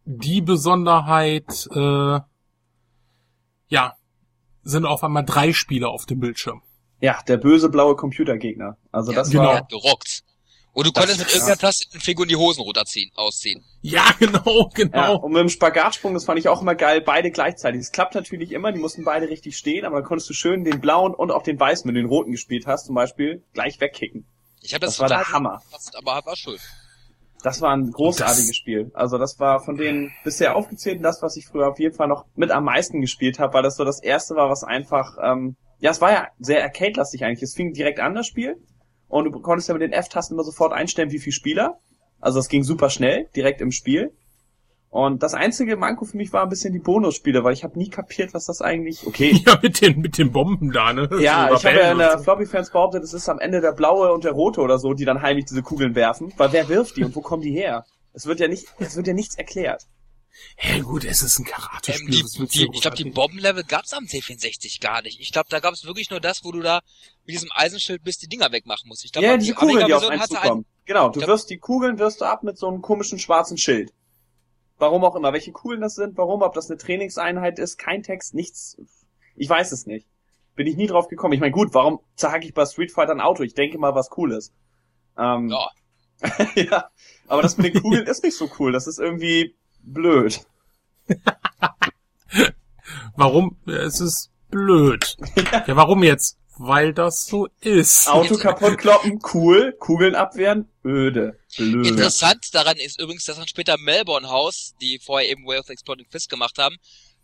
[0.06, 2.19] die Besonderheit, äh,
[3.67, 3.93] ja,
[4.63, 6.63] sind auf einmal drei Spieler auf dem Bildschirm.
[7.02, 8.78] Ja, der böse blaue Computergegner.
[8.91, 9.45] Also ja, das genau.
[9.45, 10.24] war gerockt.
[10.76, 13.64] Und du konntest mit irgendeiner Plastikfigur in die Hosen runterziehen, ausziehen.
[13.82, 14.98] Ja, genau, genau.
[14.98, 17.80] Ja, und mit dem Spagatsprung, das fand ich auch immer geil, beide gleichzeitig.
[17.80, 20.82] Es klappt natürlich immer, die mussten beide richtig stehen, aber dann konntest du schön den
[20.82, 24.26] blauen und auch den weißen, wenn du den roten gespielt hast, zum Beispiel, gleich wegkicken.
[24.62, 25.62] Ich hab das, das war der Hammer.
[25.64, 26.58] Gepasst, aber war schön.
[27.42, 28.58] Das war ein großartiges das...
[28.58, 28.92] Spiel.
[28.96, 32.26] Also das war von den bisher aufgezählten das, was ich früher auf jeden Fall noch
[32.36, 35.92] mit am meisten gespielt habe, weil das so das erste war, was einfach, ähm, ja,
[35.92, 37.44] es war ja sehr arcade-lastig eigentlich.
[37.44, 38.58] Es fing direkt an, das Spiel.
[39.08, 41.80] Und du konntest ja mit den F-Tasten immer sofort einstellen, wie viel Spieler.
[42.20, 44.12] Also das ging super schnell, direkt im Spiel.
[44.89, 47.89] Und das einzige Manko für mich war ein bisschen die Bonusspiele, weil ich habe nie
[47.89, 49.06] kapiert, was das eigentlich.
[49.06, 49.41] Okay.
[49.46, 51.10] Ja, mit den mit den Bomben da, ne?
[51.20, 54.13] Ja, ich habe ja in der Floppy Fans behauptet, es ist am Ende der blaue
[54.13, 56.32] und der rote oder so, die dann heimlich diese Kugeln werfen.
[56.38, 57.86] Weil wer wirft die und wo kommen die her?
[58.13, 59.86] Es wird ja nicht, es wird ja nichts erklärt.
[60.58, 62.15] Hey, gut, es ist ein Karate-Spiel.
[62.15, 65.19] Ähm, die, die, ich glaube, die Bombenlevel gab's am C64 gar nicht.
[65.19, 66.82] Ich glaube, da gab's wirklich nur das, wo du da
[67.26, 69.06] mit diesem Eisenschild bis die Dinger wegmachen musst.
[69.06, 70.65] Ich glaub, ja, diese die Kugeln, die auf einen zukommen.
[70.86, 73.93] genau, du glaub, wirst die Kugeln wirst du ab mit so einem komischen schwarzen Schild.
[74.78, 78.34] Warum auch immer, welche Kugeln das sind, warum, ob das eine Trainingseinheit ist, kein Text,
[78.34, 78.78] nichts.
[79.36, 80.08] Ich weiß es nicht.
[80.56, 81.34] Bin ich nie drauf gekommen.
[81.34, 83.43] Ich meine, gut, warum zerhacke ich bei Street Fighter ein Auto?
[83.43, 84.54] Ich denke mal, was cool ist.
[85.17, 85.69] Ähm, ja.
[86.56, 86.89] ja,
[87.28, 88.71] aber das mit den Kugeln ist nicht so cool.
[88.71, 90.45] Das ist irgendwie blöd.
[93.15, 93.58] warum?
[93.65, 95.17] Es ist blöd.
[95.67, 96.38] Ja, warum jetzt?
[96.58, 98.08] Weil das so ist.
[98.08, 99.76] Auto kaputt kloppen, cool.
[99.78, 101.38] Kugeln abwehren, öde.
[101.58, 101.88] Blöd.
[101.88, 105.74] Interessant daran ist übrigens, dass dann später Melbourne House, die vorher eben Way of the
[105.74, 106.78] Exploding Fist gemacht haben,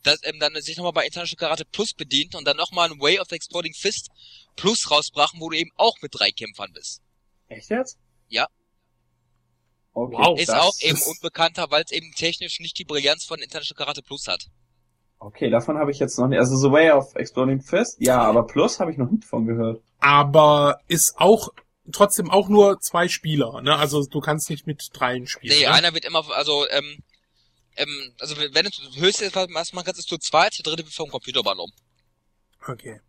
[0.04, 3.20] dass ähm, dann sich nochmal bei International Karate Plus bedient und dann nochmal ein Way
[3.20, 4.10] of the Exploding Fist
[4.58, 7.02] Plus rausbrachen, wo du eben auch mit drei Kämpfern bist.
[7.48, 7.98] Echt jetzt?
[8.28, 8.48] Ja.
[9.94, 13.78] Okay, wow, ist auch eben unbekannter, weil es eben technisch nicht die Brillanz von International
[13.78, 14.46] Karate Plus hat.
[15.20, 16.40] Okay, davon habe ich jetzt noch nicht.
[16.40, 19.82] Also The Way of Exploding Fist, ja, aber Plus habe ich noch nicht von gehört.
[20.00, 21.50] Aber ist auch
[21.92, 23.76] trotzdem auch nur zwei Spieler, ne?
[23.76, 25.56] Also du kannst nicht mit dreien spielen.
[25.56, 25.72] Nee, ne?
[25.72, 27.04] einer wird immer, also ähm,
[27.76, 31.10] ähm, also wenn du höchste was man kann, ist zu zweit, der dritte wird vom
[31.10, 31.74] Computer übernommen.
[32.68, 33.02] Okay.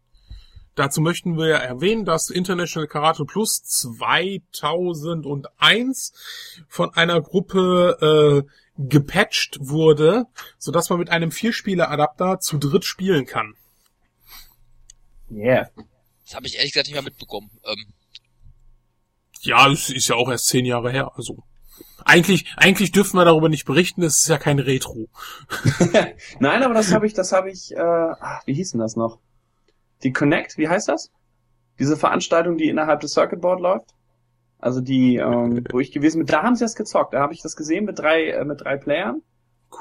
[0.74, 6.12] Dazu möchten wir erwähnen, dass International Karate Plus 2001
[6.68, 10.24] von einer Gruppe äh, gepatcht wurde,
[10.58, 13.52] so dass man mit einem Vierspieler-Adapter zu dritt spielen kann.
[15.30, 15.68] Yeah.
[16.24, 17.50] Das habe ich ehrlich gesagt nicht mehr mitbekommen.
[17.64, 17.92] Ähm.
[19.40, 21.44] Ja, es ist ja auch erst zehn Jahre her, also.
[22.04, 25.08] Eigentlich, eigentlich dürfen wir darüber nicht berichten, es ist ja kein Retro.
[26.40, 29.20] Nein, aber das habe ich, das habe ich, äh, ach, wie hieß denn das noch?
[30.02, 31.10] Die Connect, wie heißt das?
[31.78, 33.90] Diese Veranstaltung, die innerhalb des Circuit Board läuft?
[34.58, 37.14] Also die, ähm, wo ich gewesen bin, da haben sie das gezockt.
[37.14, 39.22] Da habe ich das gesehen mit drei, äh, mit drei Playern.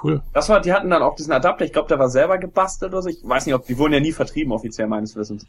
[0.01, 0.23] Cool.
[0.33, 1.65] Das war, die hatten dann auch diesen Adapter.
[1.65, 3.09] Ich glaube, der war selber gebastelt oder so.
[3.09, 5.45] Ich weiß nicht, ob die wurden ja nie vertrieben offiziell meines Wissens.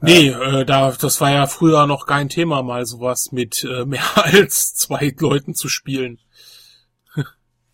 [0.00, 4.04] Nee, äh, da, das war ja früher noch kein Thema, mal sowas mit äh, mehr
[4.14, 6.18] als zwei Leuten zu spielen.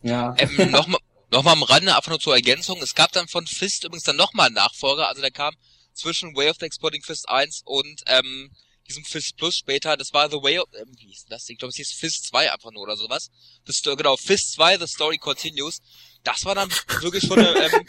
[0.03, 0.35] ja.
[0.39, 1.01] Ähm, Nochmal
[1.33, 2.79] noch mal am Rande, einfach nur zur Ergänzung.
[2.83, 5.09] Es gab dann von Fist übrigens dann nochmal einen Nachfolger.
[5.09, 5.55] Also der kam
[5.93, 8.51] zwischen Way of the Exploding Fist 1 und ähm,
[8.89, 9.97] diesem Fist Plus später.
[9.97, 10.69] Das war The Way of...
[10.75, 11.49] Ähm, wie hieß das?
[11.49, 13.31] Ich glaube, es hieß Fist 2 einfach nur oder sowas.
[13.65, 15.81] Das, genau, Fist 2, The Story Continues.
[16.25, 17.57] Das war dann wirklich schon eine...
[17.57, 17.87] Ähm,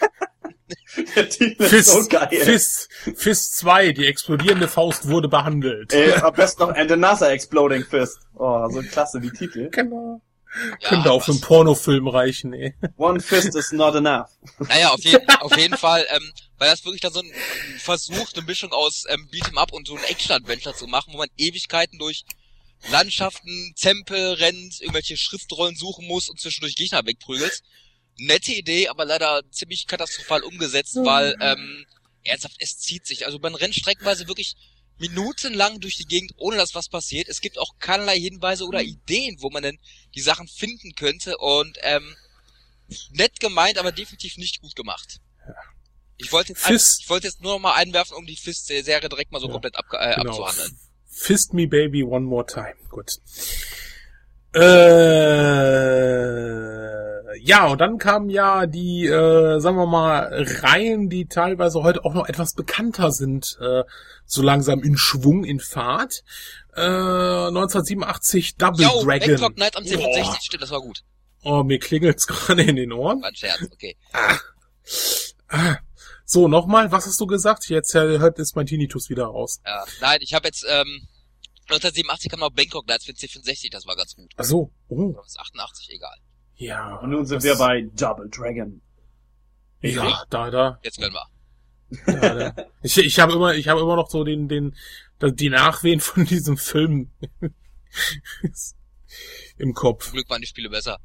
[1.16, 2.30] Der Titel Fist, ist so geil.
[2.32, 5.94] Fist, Fist 2, die explodierende Faust wurde behandelt.
[5.94, 8.20] Ey, am besten noch And Another Exploding Fist.
[8.36, 9.70] Oh, so klasse, die Titel.
[9.70, 10.22] Genau.
[10.82, 12.76] Ja, Könnte auch für einen Pornofilm reichen, ey.
[12.98, 14.30] One Fist is not enough.
[14.60, 17.32] Naja, auf, jeden, auf jeden Fall, ähm, weil das wirklich dann so ein
[17.80, 21.30] Versuch, eine Mischung aus ähm, Beat'em Up und so ein Action-Adventure zu machen, wo man
[21.38, 22.26] Ewigkeiten durch
[22.90, 27.62] Landschaften, Tempel rennt, irgendwelche Schriftrollen suchen muss und zwischendurch Gegner wegprügelt.
[28.18, 31.86] Nette Idee, aber leider ziemlich katastrophal umgesetzt, weil ähm,
[32.24, 33.26] ernsthaft, es zieht sich.
[33.26, 34.56] Also man rennt streckenweise wirklich
[35.02, 37.28] minutenlang durch die Gegend, ohne dass was passiert.
[37.28, 39.80] Es gibt auch keinerlei Hinweise oder Ideen, wo man denn
[40.16, 42.16] die Sachen finden könnte und ähm,
[43.12, 45.20] nett gemeint, aber definitiv nicht gut gemacht.
[46.18, 49.10] Ich wollte jetzt, Fist- ein, ich wollte jetzt nur noch mal einwerfen, um die Fist-Serie
[49.10, 50.30] direkt mal so Ja, komplett ab, äh, Genau.
[50.30, 50.80] abzuhandeln.
[51.10, 52.76] Fist me baby one more time.
[52.90, 53.12] Gut.
[54.54, 54.62] Äh,
[57.44, 60.30] ja, und dann kamen ja die, äh, sagen wir mal,
[60.62, 63.84] Reihen, die teilweise heute auch noch etwas bekannter sind, äh,
[64.26, 66.24] so langsam in Schwung, in Fahrt.
[66.76, 69.28] Äh, 1987 Double Jo, Dragon.
[69.28, 70.38] Bangkok Night am 67, Boah.
[70.42, 71.02] stimmt, das war gut.
[71.44, 73.22] Oh, mir klingelt's gerade in den Ohren.
[73.22, 73.96] War ein Scherz, okay.
[74.14, 74.38] Ah.
[76.26, 77.68] So, nochmal, was hast du gesagt?
[77.68, 79.60] Jetzt hört jetzt mein Tinnitus wieder raus.
[79.66, 81.08] Ja, nein, ich habe jetzt, ähm,
[81.69, 84.32] 1987 kam noch Bangkok Nights für den C64, das war ganz gut.
[84.38, 86.15] Ach so, oh, Oder was 88, egal.
[86.56, 86.95] ja.
[86.97, 88.82] Und nun sind das- wir bei Double Dragon.
[89.82, 91.28] Ja, da, da, Jetzt können wir.
[92.08, 92.65] Ja, da.
[92.84, 94.76] Ich, ich habe immer, ich habe immer noch so den, den,
[95.21, 97.12] die Nachwehen von diesem Film
[99.58, 100.06] im Kopf.
[100.06, 101.00] Zum Glück waren die Spiele besser.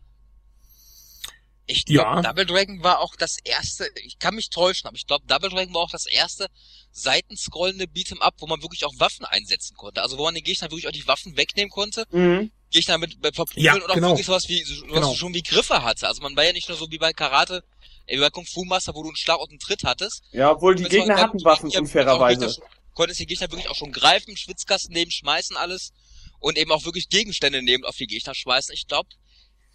[1.69, 2.21] Ich Ja.
[2.21, 5.51] glaube, Double Dragon war auch das erste, ich kann mich täuschen, aber ich glaube, Double
[5.51, 6.47] Dragon war auch das erste
[6.93, 10.03] seitenscrollende Beat'em Up, wo man wirklich auch Waffen einsetzen konnte.
[10.03, 12.51] Also wo man den Gegnern wirklich auch die Waffen wegnehmen konnte, Mhm.
[12.71, 14.09] Gegner mit, mit verprügeln Ja, auch genau.
[14.09, 15.15] wirklich sowas wie, sowas Genau.
[15.15, 16.07] schon wie Griffe hatte.
[16.09, 17.63] Also man war ja nicht nur so wie bei Karate,
[18.07, 20.23] wie bei Kung Fu Master, wo du einen Schlag und einen Tritt hattest.
[20.33, 22.41] Ja, obwohl die Gegner hatten Waffen, ja, unfairerweise.
[22.43, 22.59] wirklich-
[22.95, 25.93] Konntest die Gegner wirklich auch schon greifen, Schwitzkasten nehmen, schmeißen alles
[26.41, 28.73] und eben auch wirklich Gegenstände nehmen auf die Gegner schmeißen.
[28.75, 29.09] Ich glaube,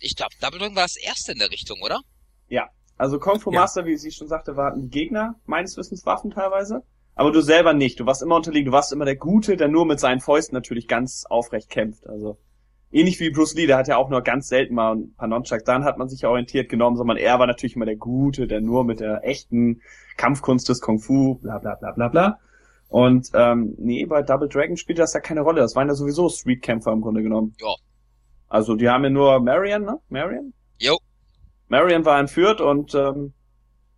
[0.01, 2.01] ich glaube, Double Dragon war das erste in der Richtung, oder?
[3.01, 3.61] Also Kung Fu Ja.
[3.61, 6.83] Master, wie sie schon sagte, war die Gegner meines Wissens Waffen teilweise.
[7.15, 7.99] Aber du selber nicht.
[7.99, 8.67] Du warst immer unterlegen.
[8.67, 12.05] Du warst immer der Gute, der nur mit seinen Fäusten natürlich ganz aufrecht kämpft.
[12.05, 12.37] Also
[12.91, 15.63] ähnlich wie Bruce Lee, der hat ja auch nur ganz selten mal ein paar Nunchucks.
[15.63, 18.61] Dann hat man sich ja orientiert genommen, sondern er war natürlich immer der Gute, der
[18.61, 19.81] nur mit der echten
[20.17, 22.39] Kampfkunst des Kung Fu, bla bla bla bla bla.
[22.87, 25.61] Und ähm, nee, bei Double Dragon spielte das ja keine Rolle.
[25.61, 27.55] Das waren ja sowieso Streetkämpfer im Grunde genommen.
[27.59, 27.73] Ja.
[28.51, 29.97] Also die haben ja nur Marion, ne?
[30.09, 30.53] Marion?
[30.77, 30.99] Jo.
[31.69, 33.33] Marion war entführt und ähm,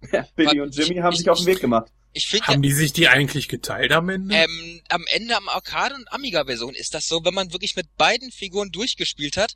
[0.12, 1.92] ja, Billy und Jimmy ich- haben ich- sich auf den Weg gemacht.
[2.16, 4.36] Ich finde ja, Haben die sich die eigentlich geteilt am Ende?
[4.36, 8.32] ähm, am Ende am Arcade- und Amiga-Version ist das so, wenn man wirklich mit beiden
[8.32, 9.56] Figuren durchgespielt hat,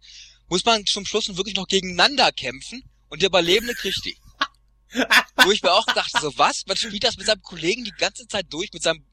[0.49, 4.17] muss man zum Schluss wirklich noch gegeneinander kämpfen und der Überlebende kriegt die.
[5.43, 6.63] Wo ich mir auch dachte, so was?
[6.65, 9.03] Man spielt das mit seinem Kollegen die ganze Zeit durch, mit seinem,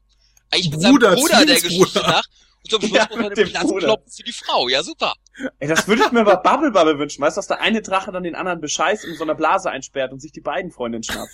[0.49, 1.61] eigentlich mit Bruder, seinem Bruder der.
[1.61, 2.25] Geschichte nach.
[2.65, 3.85] Und zum Schluss Ja, muss man den dem Platz Bruder.
[3.87, 4.67] kloppen für die Frau.
[4.67, 5.13] Ja, super.
[5.59, 7.21] Ey, das würde ich mir bei Bubble Bubble wünschen.
[7.21, 9.69] Weißt du, dass der eine Drache dann den anderen bescheißt und in so einer Blase
[9.69, 11.31] einsperrt und sich die beiden Freundinnen schnappt.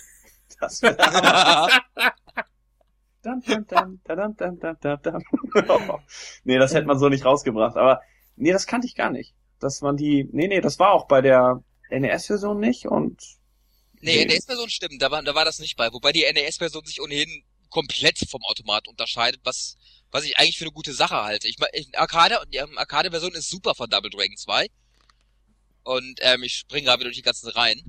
[0.60, 0.96] Das wäre
[3.22, 6.00] Dam, dam, dam, dam, dam, dam, dam, dam.
[6.44, 7.76] nee, das hätte man so nicht rausgebracht.
[7.76, 8.00] Aber
[8.36, 9.34] nee, das kannte ich gar nicht.
[9.60, 10.28] Dass man die.
[10.32, 13.22] Nee, nee, das war auch bei der NES-Version nicht und.
[14.00, 15.92] Nee, NES-Version stimmt, da war, da war das nicht bei.
[15.92, 19.76] Wobei die NES-Version sich ohnehin komplett vom Automat unterscheidet, was,
[20.12, 21.48] was ich eigentlich für eine gute Sache halte.
[21.48, 24.68] Ich meine, Arcade, die ähm, Arcade-Version ist super von Double Dragon 2.
[25.84, 27.82] Und ähm, ich springe gerade wieder durch die ganzen Reihen.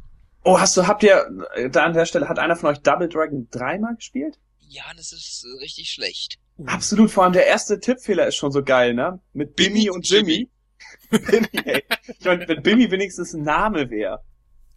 [0.44, 3.08] Oh, hast du, habt ihr, äh, da an der Stelle, hat einer von euch Double
[3.08, 4.40] Dragon dreimal gespielt?
[4.60, 6.40] Ja, das ist äh, richtig schlecht.
[6.66, 9.20] Absolut, vor allem der erste Tippfehler ist schon so geil, ne?
[9.34, 10.50] Mit Bimmy Bimmy und und Jimmy.
[11.10, 11.84] Bimmy, ey.
[12.20, 14.24] Ich meine, wenn Bimmy wenigstens ein Name wäre.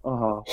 [0.03, 0.45] Oh.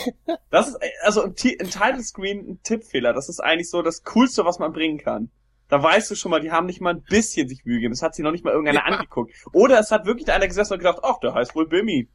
[0.50, 4.04] Das ist, also ein, Ti- ein Title Screen, ein Tippfehler, das ist eigentlich so das
[4.04, 5.30] Coolste, was man bringen kann.
[5.74, 7.94] Da weißt du schon mal, die haben nicht mal ein bisschen sich Mühe gegeben.
[7.94, 8.96] Es hat sich noch nicht mal irgendeiner Ja.
[8.96, 9.34] angeguckt.
[9.54, 12.12] Oder es hat wirklich einer gesessen und gedacht, ach, der heißt wohl Bimmy.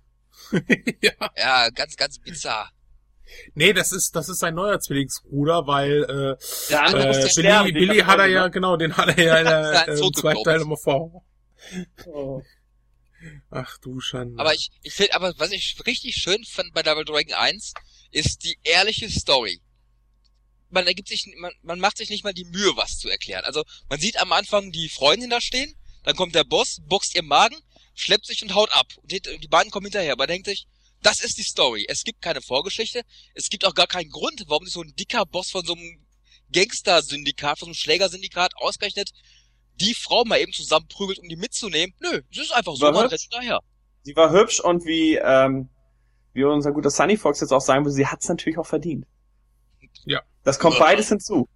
[1.03, 1.11] ja.
[1.37, 2.71] Ja, ganz, ganz bizarr.
[3.55, 6.37] Nee, das ist, das ist sein neuer Zwillingsbruder, weil äh,
[6.71, 7.73] Der andere äh, Billy, sterben.
[7.73, 10.77] Billy hat er ja, genau, den hat er ja in der, äh, zweiten Teil immer
[10.77, 11.25] vor.
[12.07, 12.41] Oh.
[13.51, 14.39] Ach du Schande.
[14.39, 17.75] Aber ich, ich finde, aber was ich richtig schön fand bei Double Dragon 1,
[18.13, 19.61] ist die ehrliche Story.
[20.71, 23.45] Man ergibt sich, man, man macht sich nicht mal die Mühe, was zu erklären.
[23.45, 27.23] Also, man sieht am Anfang die Freundin da stehen, dann kommt der Boss, boxt ihr
[27.23, 27.57] Magen,
[27.95, 28.87] schleppt sich und haut ab.
[28.97, 30.17] Und die, die beiden kommen hinterher.
[30.17, 30.67] Man denkt sich,
[31.03, 31.87] das ist die Story.
[31.89, 33.03] Es gibt keine Vorgeschichte.
[33.35, 36.07] Es gibt auch gar keinen Grund, warum sich so ein dicker Boss von so einem
[36.53, 39.11] Gangster-Syndikat, von so einem Schlägersyndikat ausgerechnet
[39.81, 41.95] die Frau mal eben zusammenprügelt, um die mitzunehmen.
[42.01, 43.13] Nö, es ist einfach so, War man hübsch.
[43.13, 43.61] rennt hinterher.
[44.03, 45.69] Sie war hübsch und wie, ähm,
[46.33, 49.07] wie unser guter Sunny Fox jetzt auch sagen würde, sie hat's natürlich auch verdient.
[50.05, 50.23] Ja.
[50.49, 50.81] Das kommt Ja.
[50.85, 51.49] beides hinzu.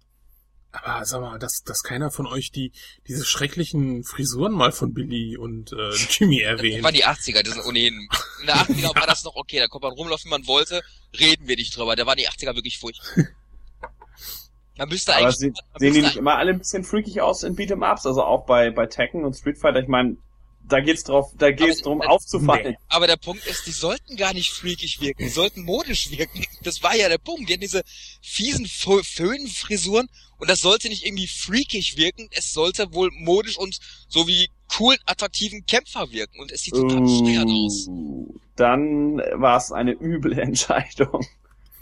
[0.71, 2.71] Aber sag mal, dass, dass keiner von euch die
[3.07, 6.83] diese schrecklichen Frisuren mal von Billy und äh, Jimmy Das erwähnt.
[6.83, 8.07] waren die 80er, das sind ohnehin.
[8.41, 10.81] In der 80er war das noch okay, da konnte man rumlaufen, wie man wollte,
[11.19, 11.95] reden wir nicht drüber.
[11.95, 13.05] Da waren die 80er wirklich furchtbar.
[14.75, 15.35] Man müsste Aber eigentlich.
[15.37, 18.23] sie, man sehen die nicht immer alle ein bisschen freakig aus in Beat'em Ups, also
[18.23, 19.79] auch bei, bei Tekken und Street Fighter.
[19.79, 20.17] Ich meine,
[20.65, 22.71] da geht's drauf, da geht's Aber- drum aufzufallen.
[22.71, 22.77] Nee.
[22.87, 26.45] Aber der Punkt ist, die sollten gar nicht freakig wirken, die sollten modisch wirken.
[26.61, 27.49] Das war ja der Punkt.
[27.49, 27.83] Die hatten diese
[28.21, 30.07] fiesen Fö- Föhnfrisuren
[30.37, 34.99] und das sollte nicht irgendwie freakig wirken, es sollte wohl modisch und so wie coolen,
[35.05, 36.39] attraktiven Kämpfer wirken.
[36.39, 37.87] Und es sieht total bescheuert aus.
[37.87, 41.25] Uh, dann war es eine üble Entscheidung.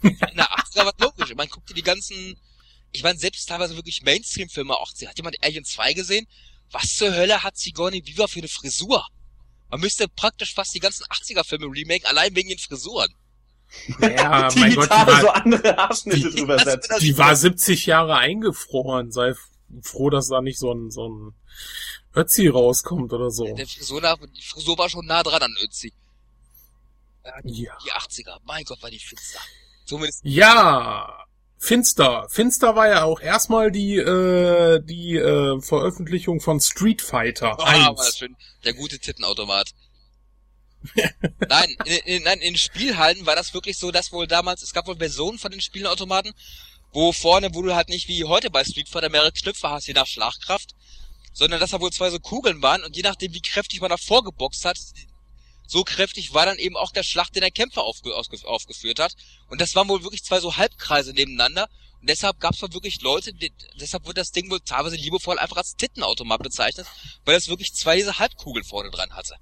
[0.02, 1.34] In der 80er war logisch.
[1.36, 2.38] Man guckt dir die ganzen
[2.94, 6.28] ich meine, selbst teilweise wirklich Mainstream-Filme, auch, hat jemand Alien 2 gesehen?
[6.72, 9.06] Was zur Hölle hat Sigourney Weaver für eine Frisur?
[9.70, 13.14] Man müsste praktisch fast die ganzen 80er-Filme remaken, allein wegen den Frisuren.
[14.00, 16.92] Ja, die mein Gott, die Gitarre so war, andere Haarschnitte die- drüber setzt.
[17.02, 19.12] die war 70 Jahre eingefroren.
[19.12, 19.34] Sei
[19.82, 21.34] froh, dass da nicht so ein, so ein
[22.14, 23.46] Ötzi rauskommt oder so.
[23.56, 25.94] Der Frisur, nach- die Frisur war schon nah dran an Ötzi.
[27.44, 27.78] Ja.
[27.86, 29.40] Die 80er, mein Gott, war die finster.
[29.86, 31.26] Zumindest, Ja,
[31.64, 32.26] Finster.
[32.28, 37.90] Finster war ja auch erstmal die, äh, die äh, Veröffentlichung von Street Fighter oh, war
[37.90, 37.98] 1.
[37.98, 38.36] das schön.
[38.66, 39.70] Der gute Tittenautomat.
[41.48, 44.88] nein, in, in, nein, in Spielhallen war das wirklich so, dass wohl damals, es gab
[44.88, 46.34] wohl Versionen von den Spielautomaten,
[46.94, 49.94] wo vorne, wo du halt nicht wie heute bei Street Fighter mehrere Knöpfe hast, je
[49.94, 50.74] nach Schlagkraft,
[51.32, 54.24] sondern dass da wohl zwei so Kugeln waren und je nachdem, wie kräftig man davor
[54.24, 54.80] geboxt hat,
[55.72, 59.16] so kräftig war dann eben auch der Schlag, den der Kämpfer aufge aufgeführt hat.
[59.48, 61.70] Und das waren wohl wirklich zwei so Halbkreise nebeneinander.
[62.02, 65.40] Und deshalb gab es wohl wirklich Leute, die, deshalb wird das Ding wohl teilweise liebevoll
[65.40, 66.88] einfach als Tittenautomat bezeichnet,
[67.24, 69.36] weil es wirklich zwei diese Halbkugeln vorne dran hatte.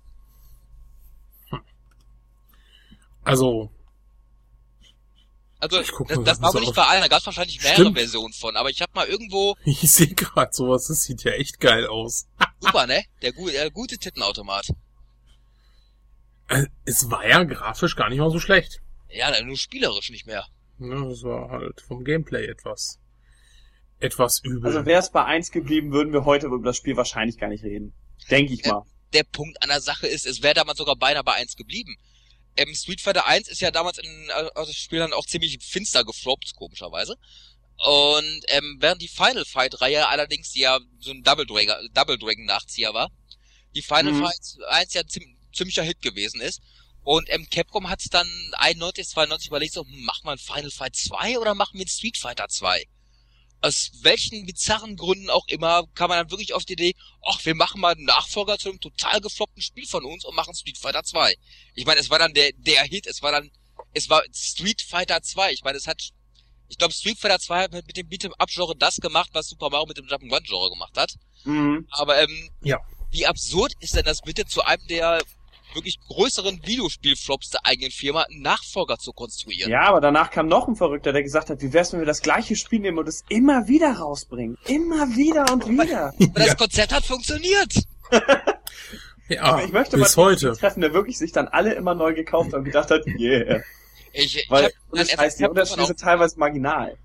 [3.23, 3.71] Also,
[5.59, 7.82] Also Ich guck das, das war wohl nicht bei allen, da gab es wahrscheinlich mehrere
[7.82, 7.97] Stimmt.
[7.97, 11.59] Versionen von, aber ich habe mal irgendwo, ich sehe gerade sowas, das sieht ja echt
[11.59, 12.27] geil aus.
[12.59, 13.03] super, ne?
[13.23, 14.67] Der, der gute Tittenautomat.
[16.50, 18.82] Äh, Es war ja grafisch gar nicht mal so schlecht.
[19.10, 20.45] Ja, nur spielerisch nicht mehr.
[20.78, 23.00] Ne, es war halt vom Gameplay etwas,
[24.00, 24.66] etwas übel.
[24.66, 27.64] Also wäre es bei 1 geblieben, würden wir heute über das Spiel wahrscheinlich gar nicht
[27.64, 27.93] reden.
[28.30, 28.74] Denke ich Ja.
[28.74, 28.84] mal.
[29.14, 31.95] Der Punkt an der Sache ist, es wäre damals sogar beinahe bei 1 geblieben.
[32.58, 35.58] Ähm, Street Fighter 1 ist ja damals in äh, also das Spiel dann auch ziemlich
[35.64, 37.16] finster gefloppt, komischerweise.
[37.78, 42.18] Und ähm, während die Final Fight Reihe allerdings die ja so ein Double Dragon, Double
[42.18, 43.10] Dragon Nachzieher war,
[43.76, 44.20] die Final Mhm.
[44.26, 46.62] Fight 1 ja ziem ziemlicher Hit gewesen ist.
[47.04, 48.28] Und ähm, Capcom hat dann
[48.58, 51.89] 91, 92 überlegt, so, hm, machen wir ein Final Fight 2 oder machen wir ein
[51.89, 52.86] Street Fighter 2?
[53.62, 56.93] Aus welchen bizarren Gründen auch immer kam man dann wirklich auf die Idee,
[57.26, 60.54] ach, wir machen mal einen Nachfolger zu einem total gefloppten Spiel von uns und machen
[60.56, 61.36] Street Fighter 2.
[61.74, 63.52] Ich meine, es war dann der, der Hit, es war dann,
[63.93, 65.52] es war Street Fighter 2.
[65.52, 66.02] Ich meine, es hat,
[66.70, 69.97] ich glaube, Street Fighter 2 hat mit dem Beat'em-up-Genre das gemacht, was Super Mario mit
[69.97, 71.14] dem Jump'n'Run-Genre gemacht hat.
[71.43, 71.86] Mhm.
[71.91, 72.80] Aber ähm, Ja.
[73.12, 75.22] wie absurd ist denn das bitte zu einem der
[75.74, 79.72] wirklich größeren Videospielflops der eigenen Firma einen Nachfolger zu konstruieren?
[79.72, 82.22] Ja, aber danach kam noch ein Verrückter, der gesagt hat, wie wär's, wenn wir das
[82.22, 84.57] gleiche Spiel nehmen und es immer wieder rausbringen?
[84.65, 86.13] Immer wieder und wieder.
[86.20, 87.74] Aber das Konzept hat funktioniert.
[89.30, 90.53] ja, Aber ich möchte bis mal heute.
[90.53, 93.61] treffen, der wirklich sich dann alle immer neu gekauft hat und gedacht hat, yeah.
[94.11, 96.97] Ich, ich Weil, hab und das heißt, die Unterschiede sind teilweise marginal.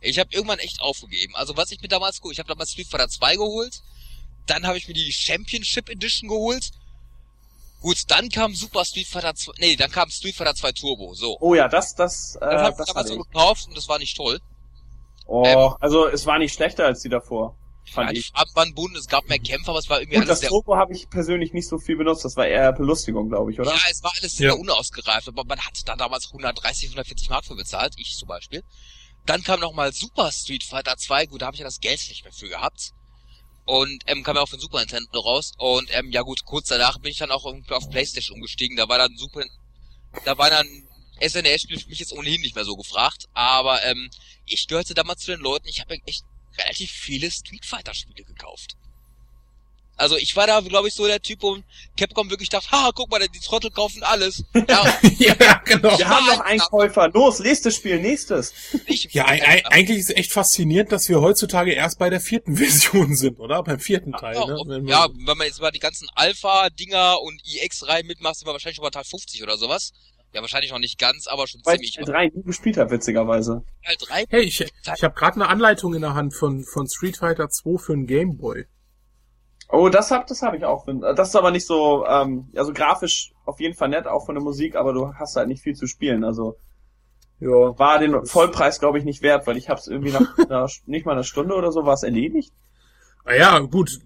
[0.00, 1.34] Ich habe irgendwann echt aufgegeben.
[1.34, 3.82] Also was ich mir damals geholt, ich habe damals Street Fighter 2 geholt,
[4.46, 6.70] dann habe ich mir die Championship Edition geholt.
[7.84, 11.36] Gut, dann kam Super Street Fighter 2, nee, dann kam Street Fighter 2 Turbo, so.
[11.40, 13.16] Oh ja, das, das, äh, Das habe ich das damals ich.
[13.18, 14.40] gekauft und das war nicht toll.
[15.26, 17.54] Oh, also es war nicht schlechter als die davor,
[17.84, 18.32] Ja, fand die ich.
[18.54, 20.76] Waren bunt, es gab mehr Kämpfer, aber es war irgendwie Gut, alles das sehr Turbo
[20.76, 23.70] habe ich persönlich nicht so viel benutzt, das war eher Belustigung, glaube ich, oder?
[23.74, 24.54] Ja, es war alles sehr Ja.
[24.54, 28.62] unausgereift, aber man hat da damals 130, 140 Mark für bezahlt, ich zum Beispiel.
[29.26, 32.24] Dann kam nochmal Super Street Fighter 2, gut, da habe ich ja das Geld nicht
[32.24, 32.92] mehr für gehabt.
[33.66, 35.52] Und ähm, kam ja auch von Super Nintendo raus.
[35.58, 38.76] Und ähm, ja gut, kurz danach bin ich dann auch irgendwie auf Playstation umgestiegen.
[38.76, 39.44] Da war dann Super,
[40.24, 40.66] da war dann
[41.20, 43.26] SNES-Spiel für mich jetzt ohnehin nicht mehr so gefragt.
[43.32, 44.10] Aber ähm,
[44.46, 46.24] ich gehörte damals zu den Leuten, ich habe echt
[46.58, 48.76] relativ viele Street Fighter-Spiele gekauft.
[49.96, 51.56] Also ich war da, glaube ich, so der Typ, wo
[51.96, 54.42] Capcom wirklich dachte, ha, guck mal, die Trottel kaufen alles.
[54.68, 55.96] Ja, ja, genau.
[55.96, 57.08] Wir haben noch einen Käufer.
[57.10, 58.52] Los, nächstes Spiel, nächstes.
[58.86, 62.20] ich, Ja, ei- ei- eigentlich ist es echt faszinierend, dass wir heutzutage erst bei der
[62.20, 63.62] vierten Version sind, oder?
[63.62, 64.56] Beim vierten Teil, ja, ne?
[64.58, 68.48] ob- Wenn wir- ja, wenn man jetzt mal die ganzen Alpha-Dinger und EX-Reihen mitmacht, sind
[68.48, 69.92] wir wahrscheinlich schon bei Teil 50 oder sowas.
[70.32, 72.06] Ja, wahrscheinlich noch nicht ganz, aber schon Weil ich ziemlich.
[72.12, 73.62] Teil 3 nie gespielt habe, witzigerweise.
[73.84, 74.24] Teil 3?
[74.28, 77.78] Hey, ich, ich habe gerade eine Anleitung in der Hand von, von Street Fighter 2
[77.78, 78.64] für einen Gameboy.
[79.68, 80.86] Oh, das hab, das habe ich auch.
[81.16, 84.44] Das ist aber nicht so, ähm, also grafisch auf jeden Fall nett, auch von der
[84.44, 86.24] Musik, aber du hast halt nicht viel zu spielen.
[86.24, 86.56] Also
[87.40, 91.06] ja, war den Vollpreis, glaube ich, nicht wert, weil ich hab's irgendwie nach einer, nicht
[91.06, 92.52] mal einer Stunde oder so war es erledigt.
[93.24, 93.98] Ah ja, gut.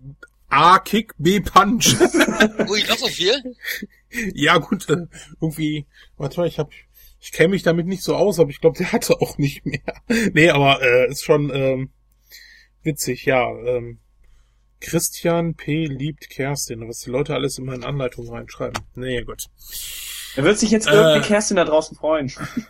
[0.49, 1.95] A Kick, B Punch.
[2.69, 3.35] Ui, noch so viel?
[4.35, 5.07] ja, gut, äh,
[5.41, 5.87] irgendwie,
[6.17, 6.71] warte mal, ich hab,
[7.21, 9.83] ich kenne mich damit nicht so aus, aber ich glaube, der hatte auch nicht mehr.
[10.33, 11.91] nee, aber äh, ist schon ähm,
[12.83, 13.51] witzig, ja.
[13.51, 13.99] Ähm,
[14.81, 15.87] Christian P.
[15.87, 18.83] liebt Kerstin, was die Leute alles in meine Anleitung reinschreiben.
[18.95, 19.45] Nee, gut.
[20.37, 20.93] Da wird sich jetzt Äh.
[20.93, 22.33] irgendwie Kerstin da draußen freuen.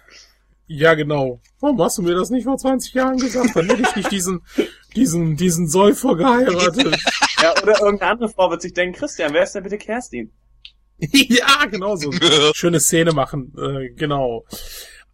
[0.70, 1.40] Ja, genau.
[1.60, 3.56] Warum hast du mir das nicht vor 20 Jahren gesagt?
[3.56, 4.42] Dann hätte ich nicht diesen,
[4.94, 6.94] diesen, diesen Säufer geheiratet.
[7.42, 10.30] ja, oder irgendeine andere Frau wird sich denken, Christian, wer ist denn bitte Kerstin?
[10.98, 12.12] ja, genau so.
[12.52, 14.44] Schöne Szene machen, äh, genau.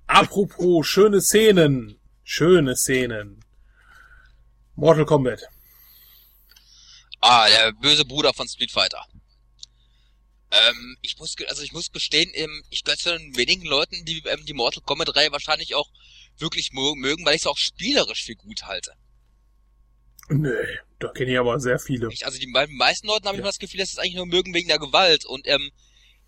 [0.09, 2.01] Apropos schöne Szenen.
[2.25, 3.39] Schöne Szenen.
[4.75, 5.47] Mortal Kombat.
[7.27, 9.03] Ah, der böse Bruder von Street Fighter.
[10.51, 12.31] Ähm, ich muss, also ich muss gestehen,
[12.69, 15.89] ich gehöre zu den wenigen Leuten, die ähm, die Mortal Kombat Reihe wahrscheinlich auch
[16.37, 18.93] wirklich mögen, weil ich es auch spielerisch für gut halte.
[20.29, 20.51] Nee,
[20.99, 22.13] da kenne ich aber sehr viele.
[22.13, 23.47] Ich, also die meisten Leuten habe ich ja.
[23.47, 25.25] das Gefühl, dass sie es eigentlich nur mögen wegen der Gewalt.
[25.25, 25.71] Und ähm,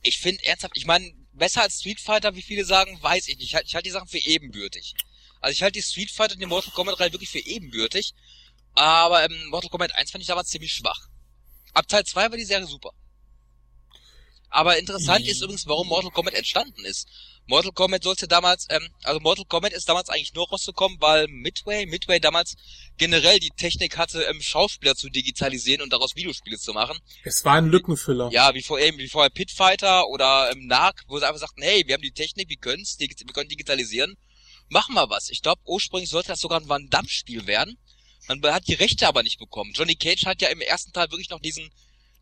[0.00, 3.48] ich finde ernsthaft, ich meine, besser als Street Fighter, wie viele sagen, weiß ich nicht.
[3.48, 4.94] Ich halte halt die Sachen für ebenbürtig.
[5.42, 8.14] Also ich halte die Street Fighter und die Mortal Kombat Reihe wirklich für ebenbürtig.
[8.76, 11.08] Aber ähm, Mortal Kombat 1 fand ich damals ziemlich schwach.
[11.72, 12.92] Ab Teil 2 war die Serie super.
[14.50, 15.30] Aber interessant mhm.
[15.30, 17.08] ist übrigens, warum Mortal Kombat entstanden ist.
[17.46, 21.86] Mortal Kombat sollte damals, ähm, also Mortal Kombat ist damals eigentlich nur rausgekommen, weil Midway,
[21.86, 22.54] Midway damals
[22.98, 26.98] generell die Technik hatte, ähm, Schauspieler zu digitalisieren und daraus Videospiele zu machen.
[27.24, 28.30] Es war ein Lückenfüller.
[28.30, 31.84] Ja, wie vor eben, wie vorher Pitfighter oder ähm, Narc, wo sie einfach sagten, hey,
[31.86, 34.16] wir haben die Technik, wir können's, wir können digitalisieren,
[34.68, 35.30] machen wir was.
[35.30, 37.78] Ich glaube, ursprünglich sollte das sogar ein Van Damme-Spiel werden.
[38.28, 39.72] Man hat die Rechte aber nicht bekommen.
[39.74, 41.70] Johnny Cage hat ja im ersten Teil wirklich noch diesen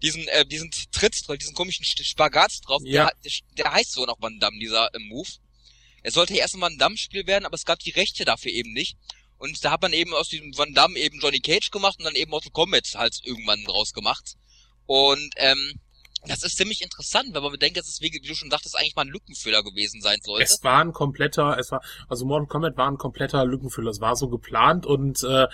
[0.02, 3.10] diesen, äh, diesen Tritt, diesen komischen Spagat drauf, ja.
[3.24, 5.28] der, der heißt so noch Van Damme, dieser äh, Move.
[6.02, 8.98] Es sollte erst ein Van Damme-Spiel werden, aber es gab die Rechte dafür eben nicht.
[9.38, 12.14] Und da hat man eben aus diesem Van Damme eben Johnny Cage gemacht und dann
[12.14, 14.34] eben Mortal Kombat halt irgendwann draus gemacht.
[14.86, 15.80] Und ähm,
[16.26, 19.02] das ist ziemlich interessant, wenn man bedenkt, dass es, wie, du schon dachtest, eigentlich mal
[19.02, 20.44] ein Lückenfüller gewesen sein sollte.
[20.44, 23.90] Es war ein kompletter, es war, also Mortal Kombat war ein kompletter Lückenfüller.
[23.90, 25.46] Es war so geplant und äh,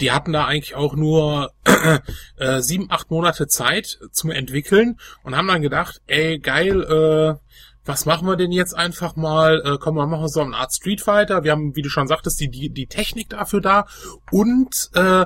[0.00, 1.52] die hatten da eigentlich auch nur
[2.36, 7.48] äh, sieben, acht Monate Zeit zum Entwickeln und haben dann gedacht, ey, geil, äh,
[7.84, 9.62] was machen wir denn jetzt einfach mal?
[9.64, 11.42] Äh, komm, wir machen so eine Art Street Fighter.
[11.42, 13.86] Wir haben, wie du schon sagtest, die, die, die Technik dafür da.
[14.30, 15.24] Und äh,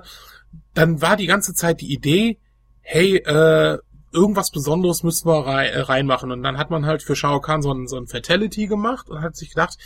[0.75, 2.39] dann war die ganze Zeit die Idee,
[2.81, 3.79] hey, äh,
[4.13, 6.31] irgendwas Besonderes müssen wir äh, reinmachen.
[6.31, 9.21] Und dann hat man halt für Shao Kahn so ein, so ein Fatality gemacht und
[9.21, 9.79] hat sich gedacht,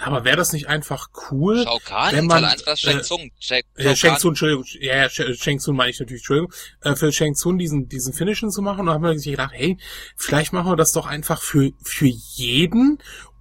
[0.00, 3.96] aber wäre das nicht einfach cool, Shao Kahn, wenn man einfach Shang Tsung, Shang, äh,
[3.96, 6.52] Shang Tsung, Entschuldigung, ja, Shang Tsung meine ich natürlich, Entschuldigung,
[6.82, 8.80] äh, für Shang Tsung diesen diesen Finishen zu machen.
[8.80, 9.76] Und dann haben wir sich gedacht, hey,
[10.16, 12.98] vielleicht machen wir das doch einfach für für jeden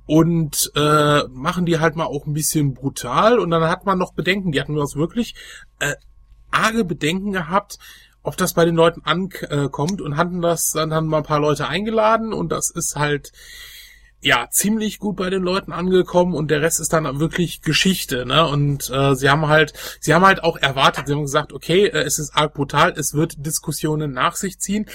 [0.08, 3.38] und äh, machen die halt mal auch ein bisschen brutal.
[3.38, 5.36] Und dann hat man noch Bedenken, die hatten wir das wirklich
[5.80, 5.94] äh,
[6.50, 7.78] arge Bedenken gehabt,
[8.28, 11.70] ob das bei den Leuten ankommt und hatten das dann haben mal ein paar Leute
[11.70, 13.32] eingeladen und das ist halt
[14.20, 18.46] ja ziemlich gut bei den Leuten angekommen und der Rest ist dann wirklich Geschichte, ne?
[18.46, 19.72] Und äh, sie haben halt,
[20.02, 23.14] sie haben halt auch erwartet, sie haben gesagt, okay, äh, es ist arg brutal, es
[23.14, 24.88] wird Diskussionen nach sich ziehen,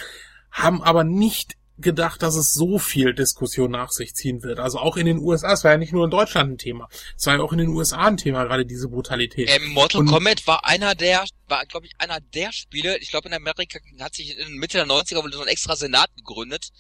[0.51, 4.59] haben aber nicht gedacht, dass es so viel Diskussion nach sich ziehen wird.
[4.59, 7.26] Also auch in den USA, es war ja nicht nur in Deutschland ein Thema, es
[7.26, 9.51] war ja auch in den USA ein Thema, gerade diese Brutalität.
[9.51, 13.28] Ähm, Mortal Und Kombat war einer der, war glaube ich einer der Spiele, ich glaube
[13.28, 16.70] in Amerika hat sich in Mitte der 90er wohl so ein extra Senat gegründet,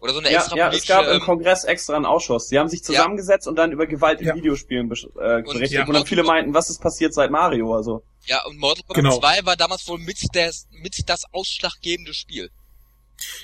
[0.00, 2.48] oder so eine ja, extra Ja, es gab im Kongress extra einen Ausschuss.
[2.48, 3.50] Sie haben sich zusammengesetzt ja.
[3.50, 4.34] und dann über Gewalt in ja.
[4.34, 5.46] Videospielen äh, berichtet.
[5.46, 7.74] Und, ja, und dann viele meinten, was ist passiert seit Mario?
[7.74, 8.04] Also.
[8.26, 9.18] Ja, und Mortal Kombat genau.
[9.18, 12.50] 2 war damals wohl mit, des, mit das ausschlaggebende Spiel.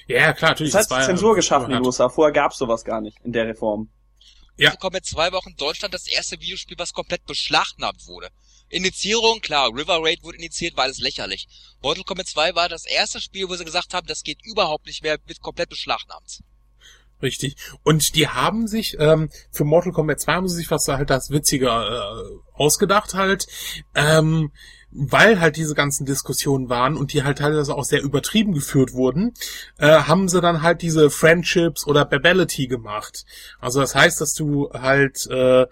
[0.06, 0.72] Ja, klar, natürlich.
[0.72, 2.08] Das hat Zensur geschaffen in den USA.
[2.08, 3.90] Vorher gab's sowas gar nicht in der Reform.
[4.56, 4.70] Ja.
[4.70, 8.30] Mortal Kombat 2 war auch in Deutschland das erste Videospiel, was komplett beschlagnahmt wurde.
[8.68, 11.48] Initiierung, klar, River Raid wurde initiiert, war alles lächerlich.
[11.82, 15.02] Mortal Kombat 2 war das erste Spiel, wo sie gesagt haben, das geht überhaupt nicht
[15.02, 16.40] mehr, wird komplett beschlagnahmt.
[17.22, 17.56] Richtig.
[17.82, 21.30] Und die haben sich, ähm, für Mortal Kombat 2 haben sie sich was halt das
[21.30, 23.46] witziger äh, ausgedacht halt.
[23.94, 24.52] Ähm,
[24.94, 29.34] weil halt diese ganzen Diskussionen waren und die halt teilweise auch sehr übertrieben geführt wurden,
[29.78, 33.24] äh, haben sie dann halt diese Friendships oder Babelity gemacht.
[33.60, 35.62] Also das heißt, dass du halt äh,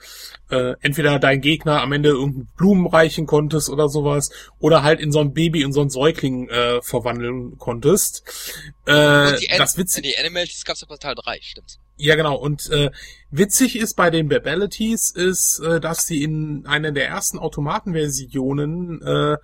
[0.51, 5.13] äh, entweder dein Gegner am Ende irgendeinen Blumen reichen konntest oder sowas oder halt in
[5.13, 8.25] so ein Baby, in so ein Säugling äh, verwandeln konntest.
[8.87, 10.03] Äh, das witzig.
[10.03, 11.79] Die Animals gab's ja Teil 3, stimmt.
[12.03, 12.35] Ja, genau.
[12.35, 12.91] Und äh,
[13.31, 19.37] witzig ist bei den Babalities ist, äh, dass sie in einer der ersten Automatenversionen äh,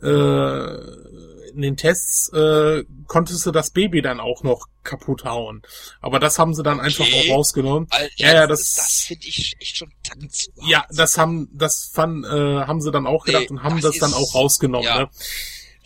[0.00, 5.60] äh, in den Tests äh, konntest du das Baby dann auch noch kaputt hauen.
[6.00, 6.86] Aber das haben sie dann okay.
[6.86, 7.86] einfach auch rausgenommen.
[7.90, 9.92] Alter, ja, ja, das, das finde ich echt schon
[10.30, 13.82] zu Ja, das haben, das fand, äh, haben sie dann auch gedacht nee, und haben
[13.82, 14.86] das, das dann auch rausgenommen.
[14.86, 15.00] Ja.
[15.00, 15.10] Ne?